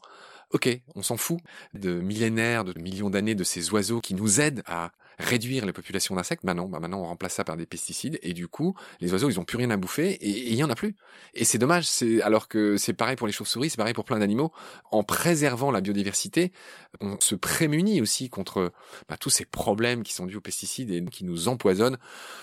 [0.52, 1.38] ok, on s'en fout
[1.74, 6.14] de millénaires, de millions d'années de ces oiseaux qui nous aident à réduire les populations
[6.14, 6.44] d'insectes.
[6.44, 9.30] Bah non, bah maintenant on remplace ça par des pesticides et du coup les oiseaux
[9.30, 10.96] ils ont plus rien à bouffer et il y en a plus.
[11.34, 14.18] Et c'est dommage, c'est alors que c'est pareil pour les chauves-souris, c'est pareil pour plein
[14.18, 14.52] d'animaux.
[14.90, 16.52] En préservant la biodiversité,
[17.00, 18.72] on se prémunit aussi contre
[19.08, 21.98] bah, tous ces problèmes qui sont dus aux pesticides et qui nous empoisonnent.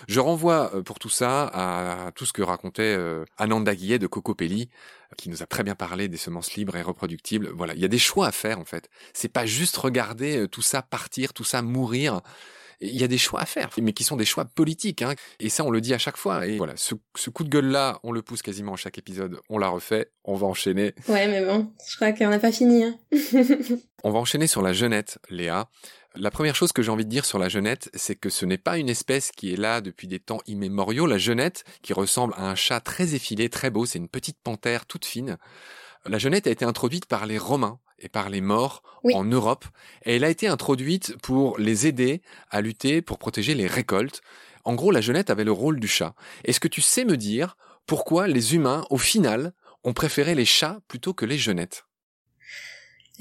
[0.08, 4.08] Je renvoie euh, pour tout ça à tout ce que racontait euh, Ananda Guillet de
[4.08, 4.70] Cocopelli
[5.18, 7.50] qui nous a très bien parlé des semences libres et reproductibles.
[7.56, 8.90] Voilà, il y a des choix à faire en fait.
[9.14, 12.22] C'est pas juste regarder euh, tout ça partir, tout ça mourir.
[12.82, 15.02] Il y a des choix à faire, mais qui sont des choix politiques.
[15.02, 15.14] Hein.
[15.42, 16.48] Et ça, on le dit à chaque fois.
[16.48, 16.96] Et voilà, ce,
[17.30, 19.42] coup de gueule-là, on le pousse quasiment à chaque épisode.
[19.50, 20.94] On l'a refait, on va enchaîner.
[21.10, 22.86] Ouais, mais bon, je crois qu'on n'a pas fini.
[22.86, 22.98] Hein.
[24.06, 25.70] on va enchaîner sur la jeunette, Léa.
[26.16, 28.58] La première chose que j'ai envie de dire sur la genette, c'est que ce n'est
[28.58, 31.06] pas une espèce qui est là depuis des temps immémoriaux.
[31.06, 34.88] La genette, qui ressemble à un chat très effilé, très beau, c'est une petite panthère
[34.88, 35.38] toute fine.
[36.06, 38.82] La genette a été introduite par les Romains et par les morts
[39.14, 39.66] en Europe.
[40.04, 44.22] Et elle a été introduite pour les aider à lutter pour protéger les récoltes.
[44.64, 46.16] En gros, la genette avait le rôle du chat.
[46.44, 50.80] Est-ce que tu sais me dire pourquoi les humains, au final, ont préféré les chats
[50.88, 51.86] plutôt que les genettes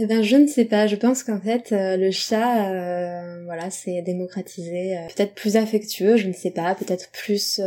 [0.01, 0.87] eh ben, je ne sais pas.
[0.87, 6.17] Je pense qu'en fait, euh, le chat, euh, voilà, c'est démocratisé, euh, peut-être plus affectueux,
[6.17, 7.59] je ne sais pas, peut-être plus.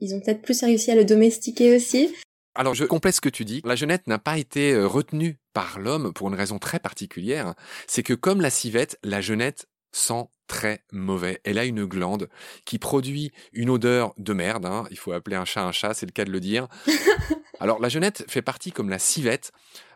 [0.00, 2.14] ils ont peut-être plus réussi à le domestiquer aussi.
[2.54, 3.62] Alors, je complète ce que tu dis.
[3.64, 7.54] La genette n'a pas été retenue par l'homme pour une raison très particulière.
[7.86, 11.40] C'est que comme la civette, la genette sent très mauvais.
[11.44, 12.28] Elle a une glande
[12.66, 14.66] qui produit une odeur de merde.
[14.66, 14.84] Hein.
[14.90, 16.68] Il faut appeler un chat un chat, c'est le cas de le dire.
[17.60, 19.52] Alors la genette fait partie, comme la civette,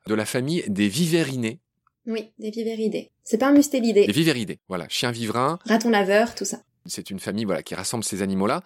[0.06, 1.60] de la famille des vivérinés,
[2.06, 3.10] oui, des vivéridés.
[3.24, 4.06] C'est pas un mustélidé.
[4.06, 4.86] Des vivéridés, voilà.
[4.88, 5.58] Chien vivrin.
[5.64, 6.62] Raton laveur, tout ça.
[6.88, 8.62] C'est une famille voilà qui rassemble ces animaux-là.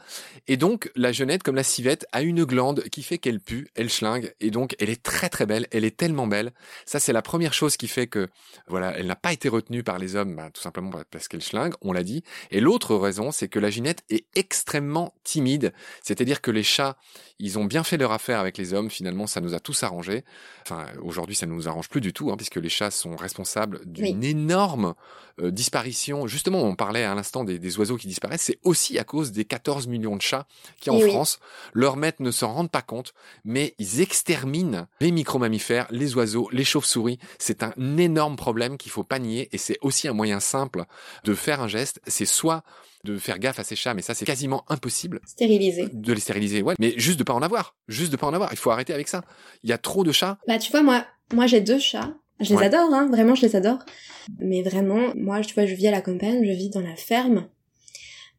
[0.48, 3.90] Et donc la genette, comme la civette, a une glande qui fait qu'elle pue, elle
[3.90, 5.66] schlingue, et donc elle est très très belle.
[5.70, 6.52] Elle est tellement belle.
[6.87, 8.28] Ça c'est la première chose qui fait que
[8.68, 11.74] voilà, elle n'a pas été retenue par les hommes, bah, tout simplement parce qu'elle schlingue,
[11.83, 12.22] on l'a dit.
[12.50, 15.72] Et l'autre raison, c'est que la ginette est extrêmement timide.
[16.02, 16.96] C'est-à-dire que les chats,
[17.38, 18.90] ils ont bien fait leur affaire avec les hommes.
[18.90, 20.24] Finalement, ça nous a tous arrangés.
[20.62, 23.80] Enfin, aujourd'hui, ça ne nous arrange plus du tout, hein, puisque les chats sont responsables
[23.87, 24.94] d'une énorme
[25.40, 26.26] euh, disparition.
[26.26, 29.44] Justement, on parlait à l'instant des, des oiseaux qui disparaissent, c'est aussi à cause des
[29.44, 30.46] 14 millions de chats
[30.81, 31.38] qui en France,
[31.72, 36.64] leurs maîtres ne s'en rendent pas compte, mais ils exterminent les micro-mammifères, les oiseaux, les
[36.64, 37.18] chauves-souris.
[37.38, 40.85] C'est un énorme problème qu'il faut pas nier et c'est aussi un moyen simple
[41.24, 42.00] de faire un geste.
[42.07, 42.62] C'est soit
[43.05, 45.20] de faire gaffe à ces chats, mais ça c'est quasiment impossible.
[45.24, 45.88] Stériliser.
[45.92, 46.74] De les stériliser, ouais.
[46.79, 47.74] Mais juste de pas en avoir.
[47.88, 48.53] Juste de pas en avoir.
[48.53, 49.24] Il faut arrêter avec ça.
[49.62, 50.38] Il y a trop de chats.
[50.46, 52.12] Bah tu vois, moi, moi j'ai deux chats.
[52.40, 53.09] Je les adore, hein.
[53.11, 53.79] Vraiment, je les adore.
[54.38, 57.48] Mais vraiment, moi, tu vois, je vis à la campagne, je vis dans la ferme.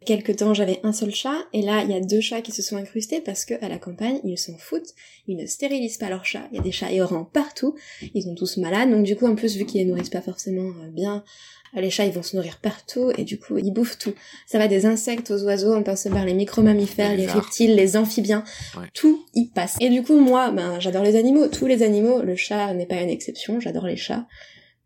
[0.06, 2.64] Quelque temps, j'avais un seul chat, et là, il y a deux chats qui se
[2.64, 4.96] sont incrustés parce que à la campagne, ils s'en foutent,
[5.28, 6.48] ils ne stérilisent pas leurs chats.
[6.52, 7.76] Il y a des chats errants partout,
[8.16, 10.72] ils sont tous malades, donc du coup, en plus, vu qu'ils les nourrissent pas forcément
[10.82, 11.24] euh, bien,
[11.80, 14.14] les chats, ils vont se nourrir partout, et du coup, ils bouffent tout.
[14.46, 18.44] Ça va des insectes aux oiseaux, on passe par les micro-mammifères, les reptiles, les amphibiens,
[18.94, 19.78] tout y passe.
[19.80, 22.96] Et du coup, moi, ben, j'adore les animaux, tous les animaux, le chat n'est pas
[22.96, 24.26] une exception, j'adore les chats,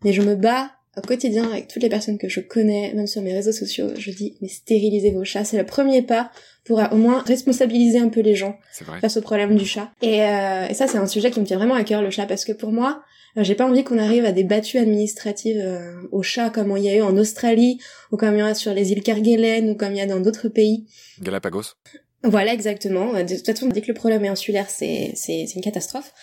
[0.04, 3.21] mais je me bats au quotidien avec toutes les personnes que je connais, même sur
[3.21, 6.32] mes réseaux sociaux, je dis mais stérilisez vos chats, c'est le premier pas
[6.63, 8.58] pour au moins responsabiliser un peu les gens
[9.02, 9.91] face au problème du chat.
[10.02, 12.26] Et, euh, et ça c'est un sujet qui me tient vraiment à cœur le chat.
[12.26, 13.04] Parce que pour moi,
[13.43, 16.89] j'ai pas envie qu'on arrive à des battues administratives euh, aux chats comme il y
[16.89, 17.80] a eu en Australie
[18.12, 20.19] ou comme il y a sur les îles Kerguelen ou comme il y a dans
[20.19, 20.86] d'autres pays.
[21.21, 21.76] Galapagos.
[22.24, 23.13] Voilà exactement.
[23.13, 26.13] De toute façon, dès que le problème est insulaire, c'est c'est une catastrophe.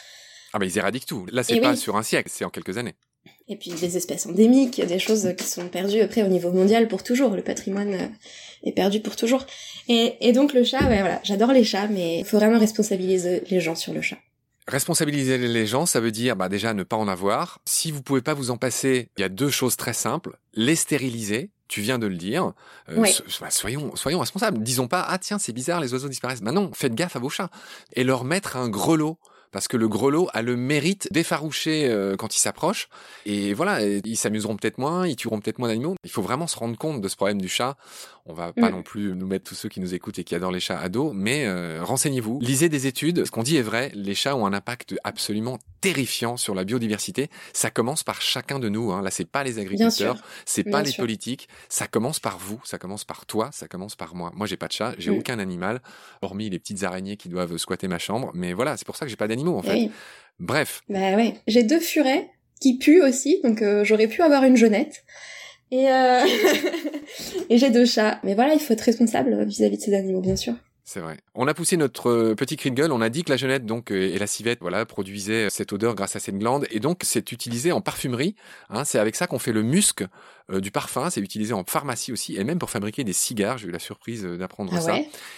[0.53, 1.27] Ah bah ils éradiquent tout.
[1.31, 2.95] Là c'est pas sur un siècle, c'est en quelques années.
[3.49, 7.03] Et puis des espèces endémiques, des choses qui sont perdues après au niveau mondial pour
[7.03, 7.31] toujours.
[7.31, 8.07] Le patrimoine euh,
[8.65, 9.47] est perdu pour toujours.
[9.89, 13.43] Et, et donc le chat, ouais, voilà, j'adore les chats, mais il faut vraiment responsabiliser
[13.51, 14.19] les gens sur le chat.
[14.69, 17.61] Responsabiliser les gens, ça veut dire bah, déjà ne pas en avoir.
[17.65, 20.39] Si vous pouvez pas vous en passer, il y a deux choses très simples.
[20.55, 22.53] Les stériliser, tu viens de le dire.
[22.89, 23.05] Euh,
[23.41, 24.63] bah, soyons, soyons responsables.
[24.63, 26.43] Disons pas ah tiens c'est bizarre les oiseaux disparaissent.
[26.43, 27.51] Bah non, faites gaffe à vos chats
[27.95, 29.19] et leur mettre un grelot
[29.53, 32.89] parce que le grelot a le mérite d'effaroucher euh, quand il s'approche.
[33.27, 35.95] Et voilà, ils s'amuseront peut-être moins, ils tueront peut-être moins d'animaux.
[36.05, 37.77] Il faut vraiment se rendre compte de ce problème du chat.
[38.25, 38.73] On va pas mm.
[38.73, 40.89] non plus nous mettre tous ceux qui nous écoutent et qui adorent les chats à
[40.89, 43.25] dos, mais euh, renseignez-vous, lisez des études.
[43.25, 47.29] Ce qu'on dit est vrai, les chats ont un impact absolument terrifiant sur la biodiversité.
[47.53, 48.93] Ça commence par chacun de nous.
[48.93, 49.03] Hein.
[49.03, 51.49] Là, c'est pas les agriculteurs, c'est pas les politiques.
[51.69, 54.31] Ça commence par vous, ça commence par toi, ça commence par moi.
[54.37, 55.19] Moi, j'ai pas de chat, j'ai mm.
[55.19, 55.83] aucun animal,
[56.21, 58.31] hormis les petites araignées qui doivent squatter ma chambre.
[58.35, 59.91] Mais voilà, c'est pour ça que j'ai pas d'animaux en fait.
[60.39, 60.83] Bref.
[60.89, 62.31] Bah ouais, j'ai deux furets
[62.61, 65.05] qui puent aussi, donc euh, j'aurais pu avoir une jeunette.
[65.73, 66.25] Et, euh...
[67.49, 68.19] et j'ai deux chats.
[68.25, 70.55] Mais voilà, il faut être responsable vis-à-vis de ces animaux, bien sûr.
[70.85, 71.17] C'est vrai.
[71.35, 72.91] On a poussé notre euh, petit cri de gueule.
[72.91, 75.95] On a dit que la genette donc euh, et la civette, voilà, produisaient cette odeur
[75.95, 76.67] grâce à cette glande.
[76.71, 78.35] Et donc c'est utilisé en parfumerie.
[78.69, 80.05] Hein, c'est avec ça qu'on fait le musc
[80.51, 81.09] euh, du parfum.
[81.09, 83.59] C'est utilisé en pharmacie aussi et même pour fabriquer des cigares.
[83.59, 84.97] J'ai eu la surprise d'apprendre ah ça.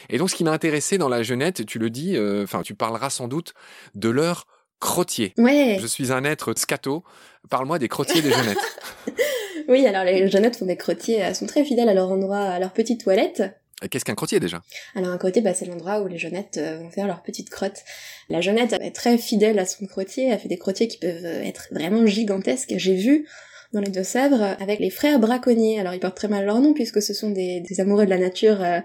[0.09, 3.11] Et donc ce qui m'a intéressé dans la genette, tu le dis, enfin tu parleras
[3.11, 3.53] sans doute
[3.95, 4.47] de leur
[4.81, 5.35] crottier.
[5.37, 5.77] Ouais.
[5.79, 7.05] Je suis un être scato.
[7.51, 8.59] Parle-moi des crottiers des genettes.
[9.69, 12.59] oui, alors les genettes font des crottiers, elles sont très fidèles à leur endroit, à
[12.59, 13.43] leur petite toilette.
[13.91, 14.63] Qu'est-ce qu'un crottier déjà?
[14.95, 17.83] Alors un crottier, bah, c'est l'endroit où les jeunettes euh, vont faire leur petite crotte.
[18.29, 21.43] La jeunette est très fidèle à son crottier, elle fait des crottiers qui peuvent euh,
[21.43, 22.75] être vraiment gigantesques.
[22.77, 23.27] J'ai vu
[23.73, 25.81] dans les Deux-Sèvres avec les frères braconniers.
[25.81, 28.63] Alors ils portent très mal leur nom puisque ce sont des, amoureux de la nature
[28.63, 28.81] euh,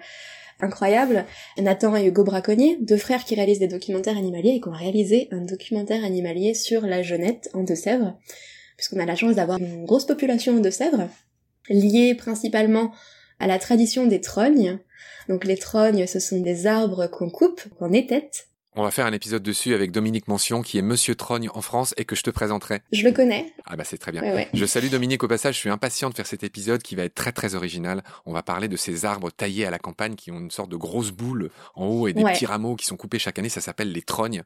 [0.60, 1.26] incroyables.
[1.58, 5.30] Nathan et Hugo Braconnier, deux frères qui réalisent des documentaires animaliers et qui ont réalisé
[5.32, 8.18] un documentaire animalier sur la jeunette en Deux-Sèvres,
[8.80, 11.10] puisqu'on a la chance d'avoir une grosse population en Deux-Sèvres,
[11.68, 12.94] liée principalement
[13.38, 14.80] à la tradition des trognes.
[15.28, 18.48] Donc les trognes, ce sont des arbres qu'on coupe, qu'on étête.
[18.78, 21.94] On va faire un épisode dessus avec Dominique Mention, qui est Monsieur Trogne en France
[21.98, 22.80] et que je te présenterai.
[22.94, 23.52] Je le connais.
[23.66, 24.24] Ah bah c'est très bien.
[24.54, 27.16] Je salue Dominique au passage, je suis impatient de faire cet épisode qui va être
[27.16, 28.02] très très original.
[28.26, 30.78] On va parler de ces arbres taillés à la campagne qui ont une sorte de
[30.78, 33.92] grosse boule en haut et des petits rameaux qui sont coupés chaque année, ça s'appelle
[33.92, 34.44] les trognes.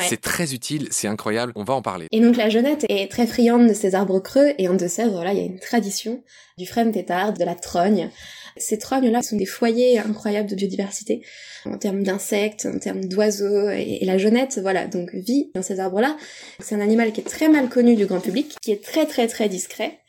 [0.00, 2.06] C'est très utile, c'est incroyable, on va en parler.
[2.12, 5.32] Et donc la jeunette est très friande de ces arbres creux, et en Deux-Sèvres, là,
[5.32, 6.22] il y a une tradition
[6.58, 8.10] du frêne tétard, de la trogne.
[8.56, 11.22] Ces trognes-là sont des foyers incroyables de biodiversité,
[11.64, 16.16] en termes d'insectes, en termes d'oiseaux, et, la jeunette, voilà, donc vit dans ces arbres-là.
[16.60, 19.26] C'est un animal qui est très mal connu du grand public, qui est très très
[19.26, 20.00] très discret.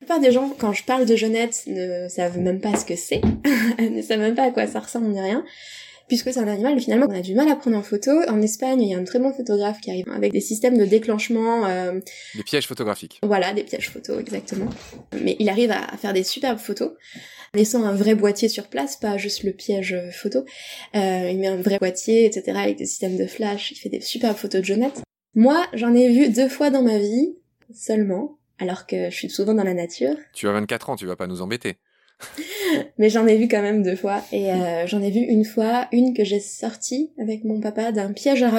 [0.00, 2.96] La plupart des gens, quand je parle de jeunette, ne savent même pas ce que
[2.96, 3.22] c'est,
[3.78, 5.44] ne savent même pas à quoi ça ressemble ni rien
[6.08, 8.10] puisque c'est un animal finalement on a du mal à prendre en photo.
[8.28, 10.84] En Espagne, il y a un très bon photographe qui arrive avec des systèmes de
[10.84, 11.66] déclenchement.
[11.66, 12.00] Euh...
[12.34, 13.20] Des pièges photographiques.
[13.22, 14.70] Voilà, des pièges photos, exactement.
[15.22, 16.92] Mais il arrive à faire des superbes photos
[17.54, 20.44] laissant un vrai boîtier sur place, pas juste le piège photo.
[20.94, 24.00] Euh, il met un vrai boîtier, etc., avec des systèmes de flash, il fait des
[24.00, 25.02] superbes photos de jeunette.
[25.34, 27.36] Moi, j'en ai vu deux fois dans ma vie,
[27.74, 30.16] seulement, alors que je suis souvent dans la nature.
[30.32, 31.76] Tu as 24 ans, tu vas pas nous embêter.
[32.98, 34.22] Mais j'en ai vu quand même deux fois.
[34.32, 38.12] Et euh, j'en ai vu une fois, une que j'ai sortie avec mon papa d'un
[38.12, 38.52] piège à.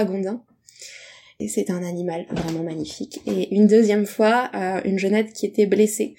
[1.39, 3.21] Et c'est un animal vraiment magnifique.
[3.27, 6.15] Et une deuxième fois, euh, une jeunette qui était blessée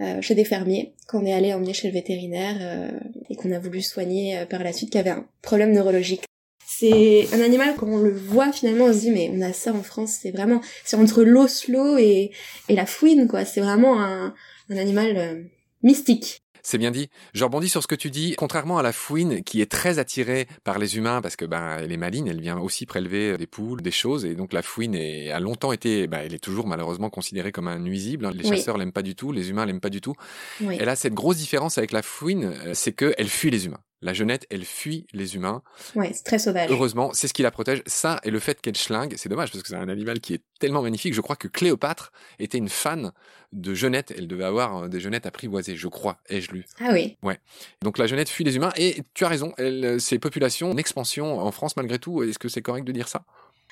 [0.00, 2.92] euh, chez des fermiers, qu'on est allé emmener chez le vétérinaire
[3.28, 6.24] et qu'on a voulu soigner par la suite, qui avait un problème neurologique.
[6.64, 9.72] C'est un animal, quand on le voit finalement, on se dit mais on a ça
[9.72, 12.30] en France, c'est vraiment, c'est entre l'oslo et,
[12.68, 13.44] et la fouine quoi.
[13.44, 14.34] C'est vraiment un
[14.70, 15.44] animal
[15.82, 16.41] mystique.
[16.62, 17.08] C'est bien dit.
[17.34, 18.34] Je rebondis sur ce que tu dis.
[18.36, 21.92] Contrairement à la fouine, qui est très attirée par les humains, parce que ben elle
[21.92, 25.40] est maline, elle vient aussi prélever des poules, des choses, et donc la fouine a
[25.40, 28.30] longtemps été, ben, elle est toujours malheureusement considérée comme un nuisible.
[28.34, 30.14] Les chasseurs l'aiment pas du tout, les humains l'aiment pas du tout.
[30.60, 33.80] Elle a cette grosse différence avec la fouine, euh, c'est qu'elle fuit les humains.
[34.02, 35.62] La jeunette, elle fuit les humains.
[35.94, 36.68] Ouais, c'est très sauvage.
[36.70, 37.82] Heureusement, c'est ce qui la protège.
[37.86, 40.42] Ça et le fait qu'elle schlingue, c'est dommage parce que c'est un animal qui est
[40.58, 41.14] tellement magnifique.
[41.14, 43.12] Je crois que Cléopâtre était une fan
[43.52, 44.12] de jeunette.
[44.16, 46.18] Elle devait avoir euh, des jeunettes apprivoisées, je crois.
[46.28, 46.64] Ai-je lu?
[46.80, 47.16] Ah oui.
[47.22, 47.38] Ouais.
[47.80, 49.52] Donc la jeunette fuit les humains et tu as raison.
[49.56, 52.22] Elle, euh, ces populations en expansion en France malgré tout.
[52.22, 53.24] Est-ce que c'est correct de dire ça?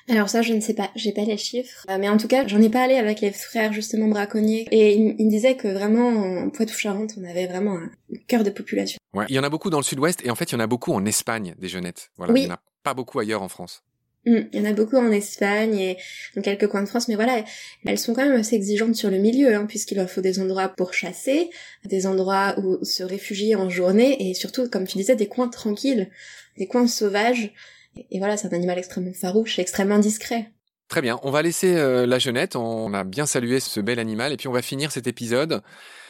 [0.09, 2.47] Alors ça, je ne sais pas, j'ai pas les chiffres, euh, mais en tout cas,
[2.47, 6.49] j'en ai parlé avec les frères justement braconniers, et ils, me disaient que vraiment en
[6.49, 7.89] Poitou-Charentes, on avait vraiment un
[8.27, 8.97] cœur de population.
[9.13, 10.61] Ouais, il y en a beaucoup dans le Sud-Ouest, et en fait, il y en
[10.61, 12.09] a beaucoup en Espagne des jeunettes.
[12.17, 13.83] Voilà, il y en a pas beaucoup ailleurs en France.
[14.27, 15.97] Hum, il y en a beaucoup en Espagne et
[16.35, 17.43] dans quelques coins de France, mais voilà,
[17.85, 20.69] elles sont quand même assez exigeantes sur le milieu, hein, puisqu'il leur faut des endroits
[20.69, 21.49] pour chasser,
[21.85, 26.11] des endroits où se réfugier en journée, et surtout, comme tu disais, des coins tranquilles,
[26.57, 27.51] des coins sauvages.
[27.95, 30.51] Et voilà, c'est un animal extrêmement farouche extrêmement discret.
[30.87, 34.33] Très bien, on va laisser euh, la jeunette, on a bien salué ce bel animal,
[34.33, 35.61] et puis on va finir cet épisode,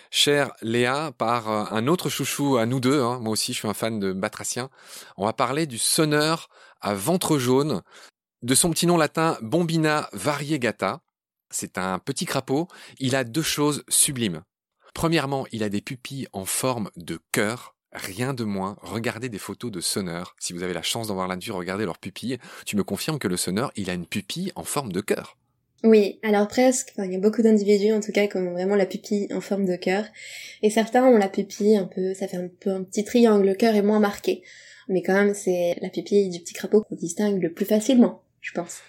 [0.09, 3.19] chère Léa, par euh, un autre chouchou à nous deux, hein.
[3.19, 4.71] moi aussi je suis un fan de batracien,
[5.17, 6.49] on va parler du sonneur
[6.81, 7.83] à ventre jaune,
[8.41, 11.01] de son petit nom latin Bombina variegata,
[11.51, 12.67] c'est un petit crapaud,
[12.97, 14.41] il a deux choses sublimes.
[14.95, 19.69] Premièrement, il a des pupilles en forme de cœur, Rien de moins, regardez des photos
[19.69, 20.35] de sonneurs.
[20.39, 22.37] Si vous avez la chance d'en voir vue, regardez leurs pupilles.
[22.65, 25.37] Tu me confirmes que le sonneur, il a une pupille en forme de cœur.
[25.83, 26.93] Oui, alors presque.
[26.99, 29.65] il y a beaucoup d'individus en tout cas qui ont vraiment la pupille en forme
[29.65, 30.05] de cœur.
[30.61, 33.47] Et certains ont la pupille un peu, ça fait un peu un petit triangle.
[33.47, 34.43] Le cœur est moins marqué.
[34.87, 38.51] Mais quand même, c'est la pupille du petit crapaud qu'on distingue le plus facilement, je
[38.53, 38.81] pense.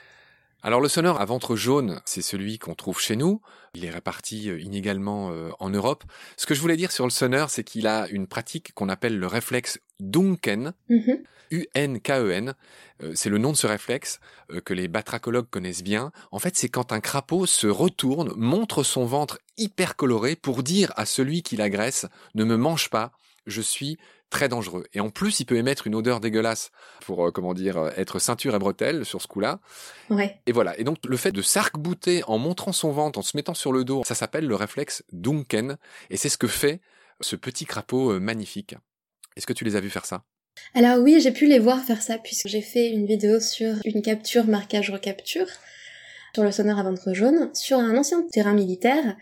[0.62, 3.40] Alors le sonneur à ventre jaune, c'est celui qu'on trouve chez nous.
[3.75, 6.05] Il est réparti euh, inégalement euh, en Europe.
[6.37, 9.18] Ce que je voulais dire sur le sonneur, c'est qu'il a une pratique qu'on appelle
[9.18, 11.22] le réflexe Dunken, Mhm.
[11.51, 12.55] U-N-K-E-N.
[13.03, 14.20] Euh, C'est le nom de ce réflexe
[14.64, 16.12] que les batracologues connaissent bien.
[16.31, 20.92] En fait, c'est quand un crapaud se retourne, montre son ventre hyper coloré pour dire
[20.96, 23.11] à celui qui l'agresse ne me mange pas,
[23.46, 23.98] je suis
[24.33, 24.85] très dangereux.
[24.95, 26.71] Et en plus, il peut émettre une odeur dégueulasse
[27.03, 29.61] pour, euh, comment dire, euh, être ceinture et bretelle sur ce coup-là.
[30.09, 30.40] Ouais.
[30.47, 30.77] Et voilà.
[30.81, 33.85] Et donc, le fait de s'arc-bouter en montrant son ventre, en se mettant sur le
[33.85, 35.77] dos, ça s'appelle le réflexe Dunken.
[36.11, 36.81] Et c'est ce que fait
[37.21, 38.75] ce petit crapaud euh, magnifique.
[39.37, 40.25] Est-ce que tu les as vus faire ça?
[40.75, 44.03] Alors oui, j'ai pu les voir faire ça puisque j'ai fait une vidéo sur une
[44.03, 45.47] capture, marquage, recapture
[46.35, 49.16] sur le sonneur à ventre jaune, sur un ancien terrain militaire,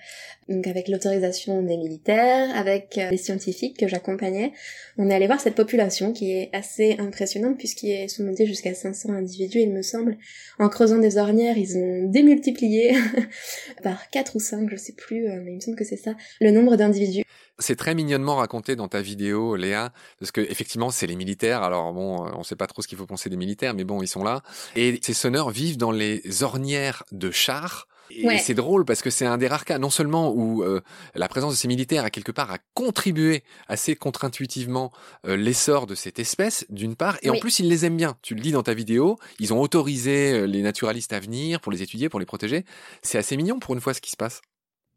[0.49, 4.53] donc avec l'autorisation des militaires, avec euh, les scientifiques que j'accompagnais.
[4.97, 9.13] On est allé voir cette population qui est assez impressionnante puisqu'ils sont montés jusqu'à 500
[9.13, 10.19] individus, il me semble.
[10.61, 12.97] En creusant des ornières, ils ont démultiplié
[13.83, 16.15] par 4 ou 5, je sais plus, euh, mais il me semble que c'est ça,
[16.41, 17.25] le nombre d'individus.
[17.61, 21.63] C'est très mignonnement raconté dans ta vidéo, Léa, parce que effectivement, c'est les militaires.
[21.63, 24.03] Alors bon, euh, on sait pas trop ce qu'il faut penser des militaires, mais bon,
[24.03, 24.43] ils sont là.
[24.77, 27.87] Et ces sonneurs vivent dans les ornières de chars.
[28.13, 28.39] Et Ouais.
[28.39, 30.81] c'est drôle parce que c'est un des rares cas, non seulement où euh,
[31.15, 34.91] la présence de ces militaires a quelque part a contribué assez contre-intuitivement
[35.29, 38.17] euh, l'essor de cette espèce, d'une part, et en plus ils les aiment bien.
[38.23, 41.71] Tu le dis dans ta vidéo, ils ont autorisé euh, les naturalistes à venir pour
[41.71, 42.65] les étudier, pour les protéger.
[43.03, 44.43] C'est assez mignon pour une fois ce qui se passe.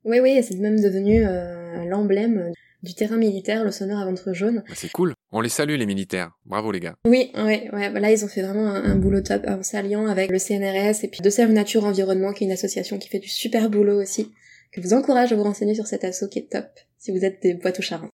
[0.06, 2.52] Oui, oui, c'est même devenu euh, l'emblème
[2.84, 4.64] du terrain militaire, le sonneur à ventre jaune.
[4.68, 5.14] Bah, C'est cool.
[5.32, 6.32] On les salue les militaires.
[6.46, 6.96] Bravo les gars.
[7.06, 10.30] Oui, ouais, ouais, là ils ont fait vraiment un, un boulot top en s'alliant avec
[10.30, 13.30] le CNRS et puis De Sèvres Nature Environnement qui est une association qui fait du
[13.30, 14.34] super boulot aussi.
[14.74, 16.66] Que je vous encourage à vous renseigner sur cet asso qui est top
[16.98, 18.12] si vous êtes des poitou charentes.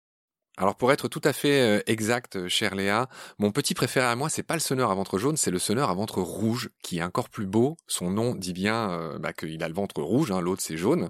[0.57, 4.15] Alors pour être tout à fait euh, exact, euh, chère Léa, mon petit préféré à
[4.15, 6.99] moi, c'est pas le sonneur à ventre jaune, c'est le sonneur à ventre rouge, qui
[6.99, 7.75] est encore plus beau.
[7.87, 11.09] Son nom dit bien euh, bah, qu'il a le ventre rouge, hein, l'autre c'est jaune.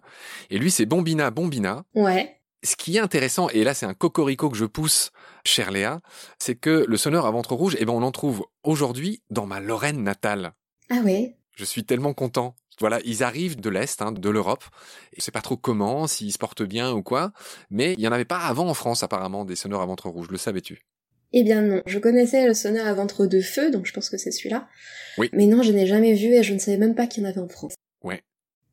[0.49, 1.83] Et lui c'est Bombina Bombina.
[1.93, 2.41] Ouais.
[2.63, 5.11] Ce qui est intéressant, et là c'est un cocorico que je pousse,
[5.45, 6.01] chère Léa,
[6.39, 9.59] c'est que le sonneur à ventre rouge, eh ben on en trouve aujourd'hui dans ma
[9.59, 10.53] Lorraine natale.
[10.89, 11.37] Ah ouais?
[11.55, 12.55] Je suis tellement content.
[12.79, 14.63] Voilà, ils arrivent de l'Est, hein, de l'Europe.
[15.15, 17.31] Je sais pas trop comment, s'ils se portent bien ou quoi,
[17.69, 20.27] mais il y en avait pas avant en France apparemment des sonneurs à ventre rouge,
[20.29, 20.85] le savais-tu?
[21.31, 24.17] Eh bien non, je connaissais le sonneur à ventre de feu, donc je pense que
[24.17, 24.67] c'est celui-là.
[25.17, 25.29] Oui.
[25.33, 27.29] Mais non, je n'ai jamais vu et je ne savais même pas qu'il y en
[27.29, 27.75] avait en France.
[28.03, 28.21] Ouais.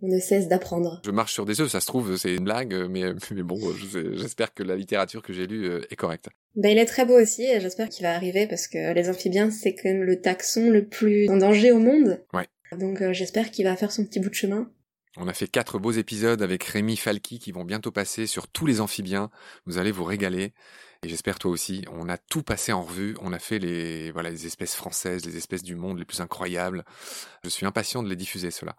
[0.01, 1.01] On ne cesse d'apprendre.
[1.05, 3.87] Je marche sur des œufs, ça se trouve, c'est une blague, mais, mais bon, je
[3.87, 6.29] sais- j'espère que la littérature que j'ai lue euh, est correcte.
[6.57, 9.51] Ben, il est très beau aussi et j'espère qu'il va arriver parce que les amphibiens,
[9.53, 12.21] c'est quand même le taxon le plus en danger au monde.
[12.33, 12.47] Ouais.
[12.79, 14.71] Donc euh, j'espère qu'il va faire son petit bout de chemin.
[15.19, 18.65] On a fait quatre beaux épisodes avec Rémi Falki qui vont bientôt passer sur tous
[18.65, 19.31] les amphibiens.
[19.67, 20.55] Vous allez vous régaler.
[21.05, 21.85] Et j'espère toi aussi.
[21.93, 23.17] On a tout passé en revue.
[23.21, 26.85] On a fait les, voilà, les espèces françaises, les espèces du monde les plus incroyables.
[27.45, 28.77] Je suis impatient de les diffuser, cela.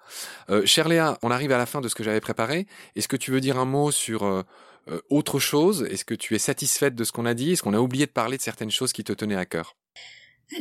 [0.50, 2.66] Euh, chère Léa, on arrive à la fin de ce que j'avais préparé.
[2.96, 4.42] Est-ce que tu veux dire un mot sur euh,
[4.88, 5.86] euh, autre chose?
[5.92, 7.52] Est-ce que tu es satisfaite de ce qu'on a dit?
[7.52, 9.76] Est-ce qu'on a oublié de parler de certaines choses qui te tenaient à cœur?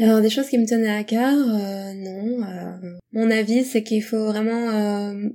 [0.00, 2.42] Alors des choses qui me tenaient à cœur, euh, non.
[2.46, 5.28] euh, mon avis, c'est qu'il faut vraiment euh,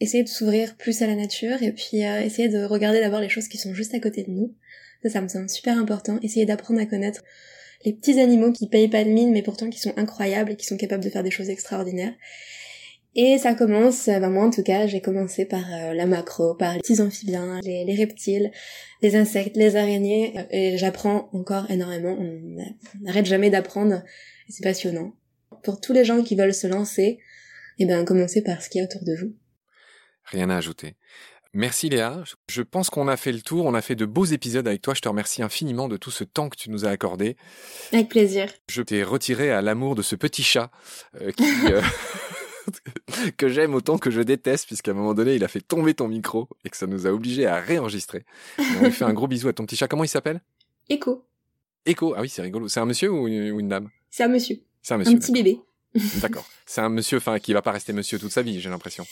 [0.00, 3.48] essayer de s'ouvrir plus à la nature et puis essayer de regarder d'abord les choses
[3.48, 4.54] qui sont juste à côté de nous.
[5.02, 6.18] Ça, ça me semble super important.
[6.22, 7.22] Essayer d'apprendre à connaître
[7.84, 10.66] les petits animaux qui payent pas de mine mais pourtant qui sont incroyables et qui
[10.66, 12.14] sont capables de faire des choses extraordinaires.
[13.16, 16.54] Et ça commence, euh, ben moi en tout cas, j'ai commencé par euh, la macro,
[16.54, 18.50] par les petits amphibiens, les, les reptiles,
[19.02, 22.16] les insectes, les araignées, euh, et j'apprends encore énormément.
[22.18, 24.02] On on n'arrête jamais d'apprendre,
[24.48, 25.14] et c'est passionnant.
[25.62, 27.18] Pour tous les gens qui veulent se lancer,
[27.78, 29.34] eh ben commencez par ce qu'il y a autour de vous.
[30.24, 30.94] Rien à ajouter.
[31.56, 32.24] Merci Léa.
[32.50, 33.64] Je pense qu'on a fait le tour.
[33.64, 34.92] On a fait de beaux épisodes avec toi.
[34.92, 37.36] Je te remercie infiniment de tout ce temps que tu nous as accordé.
[37.92, 38.48] Avec plaisir.
[38.68, 40.72] Je t'ai retiré à l'amour de ce petit chat
[41.20, 41.80] euh, qui, euh,
[43.36, 46.08] que j'aime autant que je déteste, puisqu'à un moment donné, il a fait tomber ton
[46.08, 48.24] micro et que ça nous a obligés à réenregistrer.
[48.80, 49.88] On lui fait un gros bisou à ton petit chat.
[49.88, 50.40] Comment il s'appelle?
[50.88, 51.24] Écho.
[51.86, 52.14] Echo.
[52.16, 52.68] Ah oui, c'est rigolo.
[52.68, 53.90] C'est un monsieur ou une, ou une dame?
[54.10, 54.56] C'est un monsieur.
[54.82, 55.18] C'est un Un monsieur.
[55.18, 55.60] petit bébé.
[56.20, 56.46] D'accord.
[56.66, 59.06] C'est un monsieur, enfin, qui va pas rester monsieur toute sa vie, j'ai l'impression.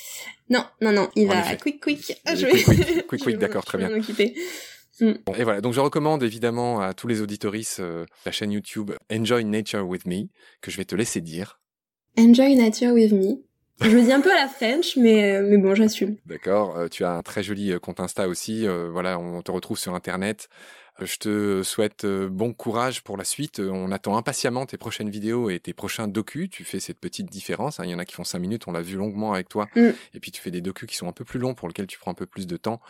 [0.51, 2.19] Non, non, non, il En va quick quick.
[2.27, 2.53] Il Je vais...
[2.53, 4.01] quick, quick, quick, je quick, vais d'accord, très je vais bien.
[4.03, 4.35] occuper.
[5.01, 8.93] Bon, et voilà, donc je recommande évidemment à tous les auditoristes euh, la chaîne YouTube
[9.11, 10.25] Enjoy Nature with Me,
[10.61, 11.61] que je vais te laisser dire.
[12.19, 13.43] Enjoy nature with me.
[13.81, 16.17] Je le dis un peu à la French, mais, mais bon, j'assume.
[16.27, 18.67] D'accord, euh, tu as un très joli euh, compte Insta aussi.
[18.67, 20.49] euh, voilà, on te retrouve sur Internet.
[21.01, 23.61] Je te souhaite euh, bon courage pour la suite.
[23.61, 26.51] On attend impatiemment tes prochaines vidéos et tes prochains docus.
[26.51, 27.81] Tu fais cette petite différence.
[27.81, 27.85] hein.
[27.85, 29.69] Il y en a qui font cinq minutes, on l'a vu longuement avec toi.
[29.75, 29.89] Mm.
[30.15, 31.99] Et puis tu fais des docus qui sont un peu plus longs pour lesquels tu
[31.99, 32.81] prends un peu plus de temps.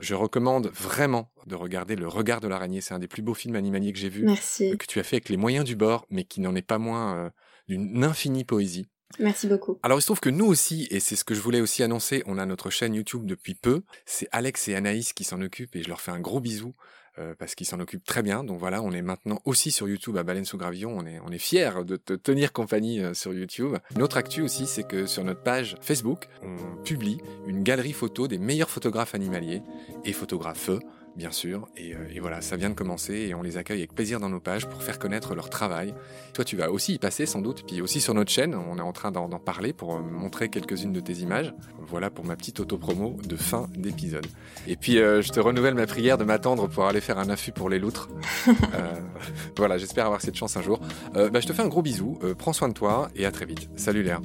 [0.00, 2.80] Je recommande vraiment de regarder Le Regard de l'araignée.
[2.80, 4.24] C'est un des plus beaux films animaliers que j'ai vu.
[4.24, 4.72] Merci.
[4.72, 6.78] euh, que tu as fait avec les moyens du bord, mais qui n'en est pas
[6.78, 7.30] moins euh,
[7.68, 8.86] d'une infinie poésie.
[9.18, 9.78] Merci beaucoup.
[9.82, 12.22] Alors il se trouve que nous aussi, et c'est ce que je voulais aussi annoncer,
[12.24, 13.82] on a notre chaîne YouTube depuis peu.
[14.06, 16.74] C'est Alex et Anaïs qui s'en occupent et je leur fais un gros bisou.
[17.18, 18.42] Euh, parce qu'ils s'en occupent très bien.
[18.42, 20.96] Donc voilà, on est maintenant aussi sur YouTube à Baleine sous Gravillon.
[20.96, 23.76] On est, on est fiers de te tenir compagnie euh, sur YouTube.
[23.96, 28.38] Notre actu aussi, c'est que sur notre page Facebook, on publie une galerie photo des
[28.38, 29.60] meilleurs photographes animaliers
[30.06, 30.70] et photographes
[31.16, 31.68] bien sûr.
[31.78, 34.40] Euh, et, voilà, ça vient de commencer et on les accueille avec plaisir dans nos
[34.40, 35.94] pages pour faire connaître leur travail.
[36.34, 38.82] Toi, tu vas aussi y passer sans doute, puis aussi sur notre chaîne, on est
[38.82, 41.54] en train d'en parler pour euh, montrer quelques-unes de tes images.
[41.78, 44.26] Voilà pour ma petite auto-promo de fin d'épisode.
[44.66, 47.52] Et puis, euh, je te renouvelle ma prière de m'attendre pour aller faire un affût
[47.52, 48.08] pour les loutres.
[49.56, 50.80] voilà, j'espère avoir cette chance un jour.
[51.14, 53.68] Bah, je te fais un gros bisou, prends soin de toi et à très vite.
[53.76, 54.20] Salut Léa.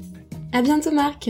[0.54, 1.30] À bientôt Marc.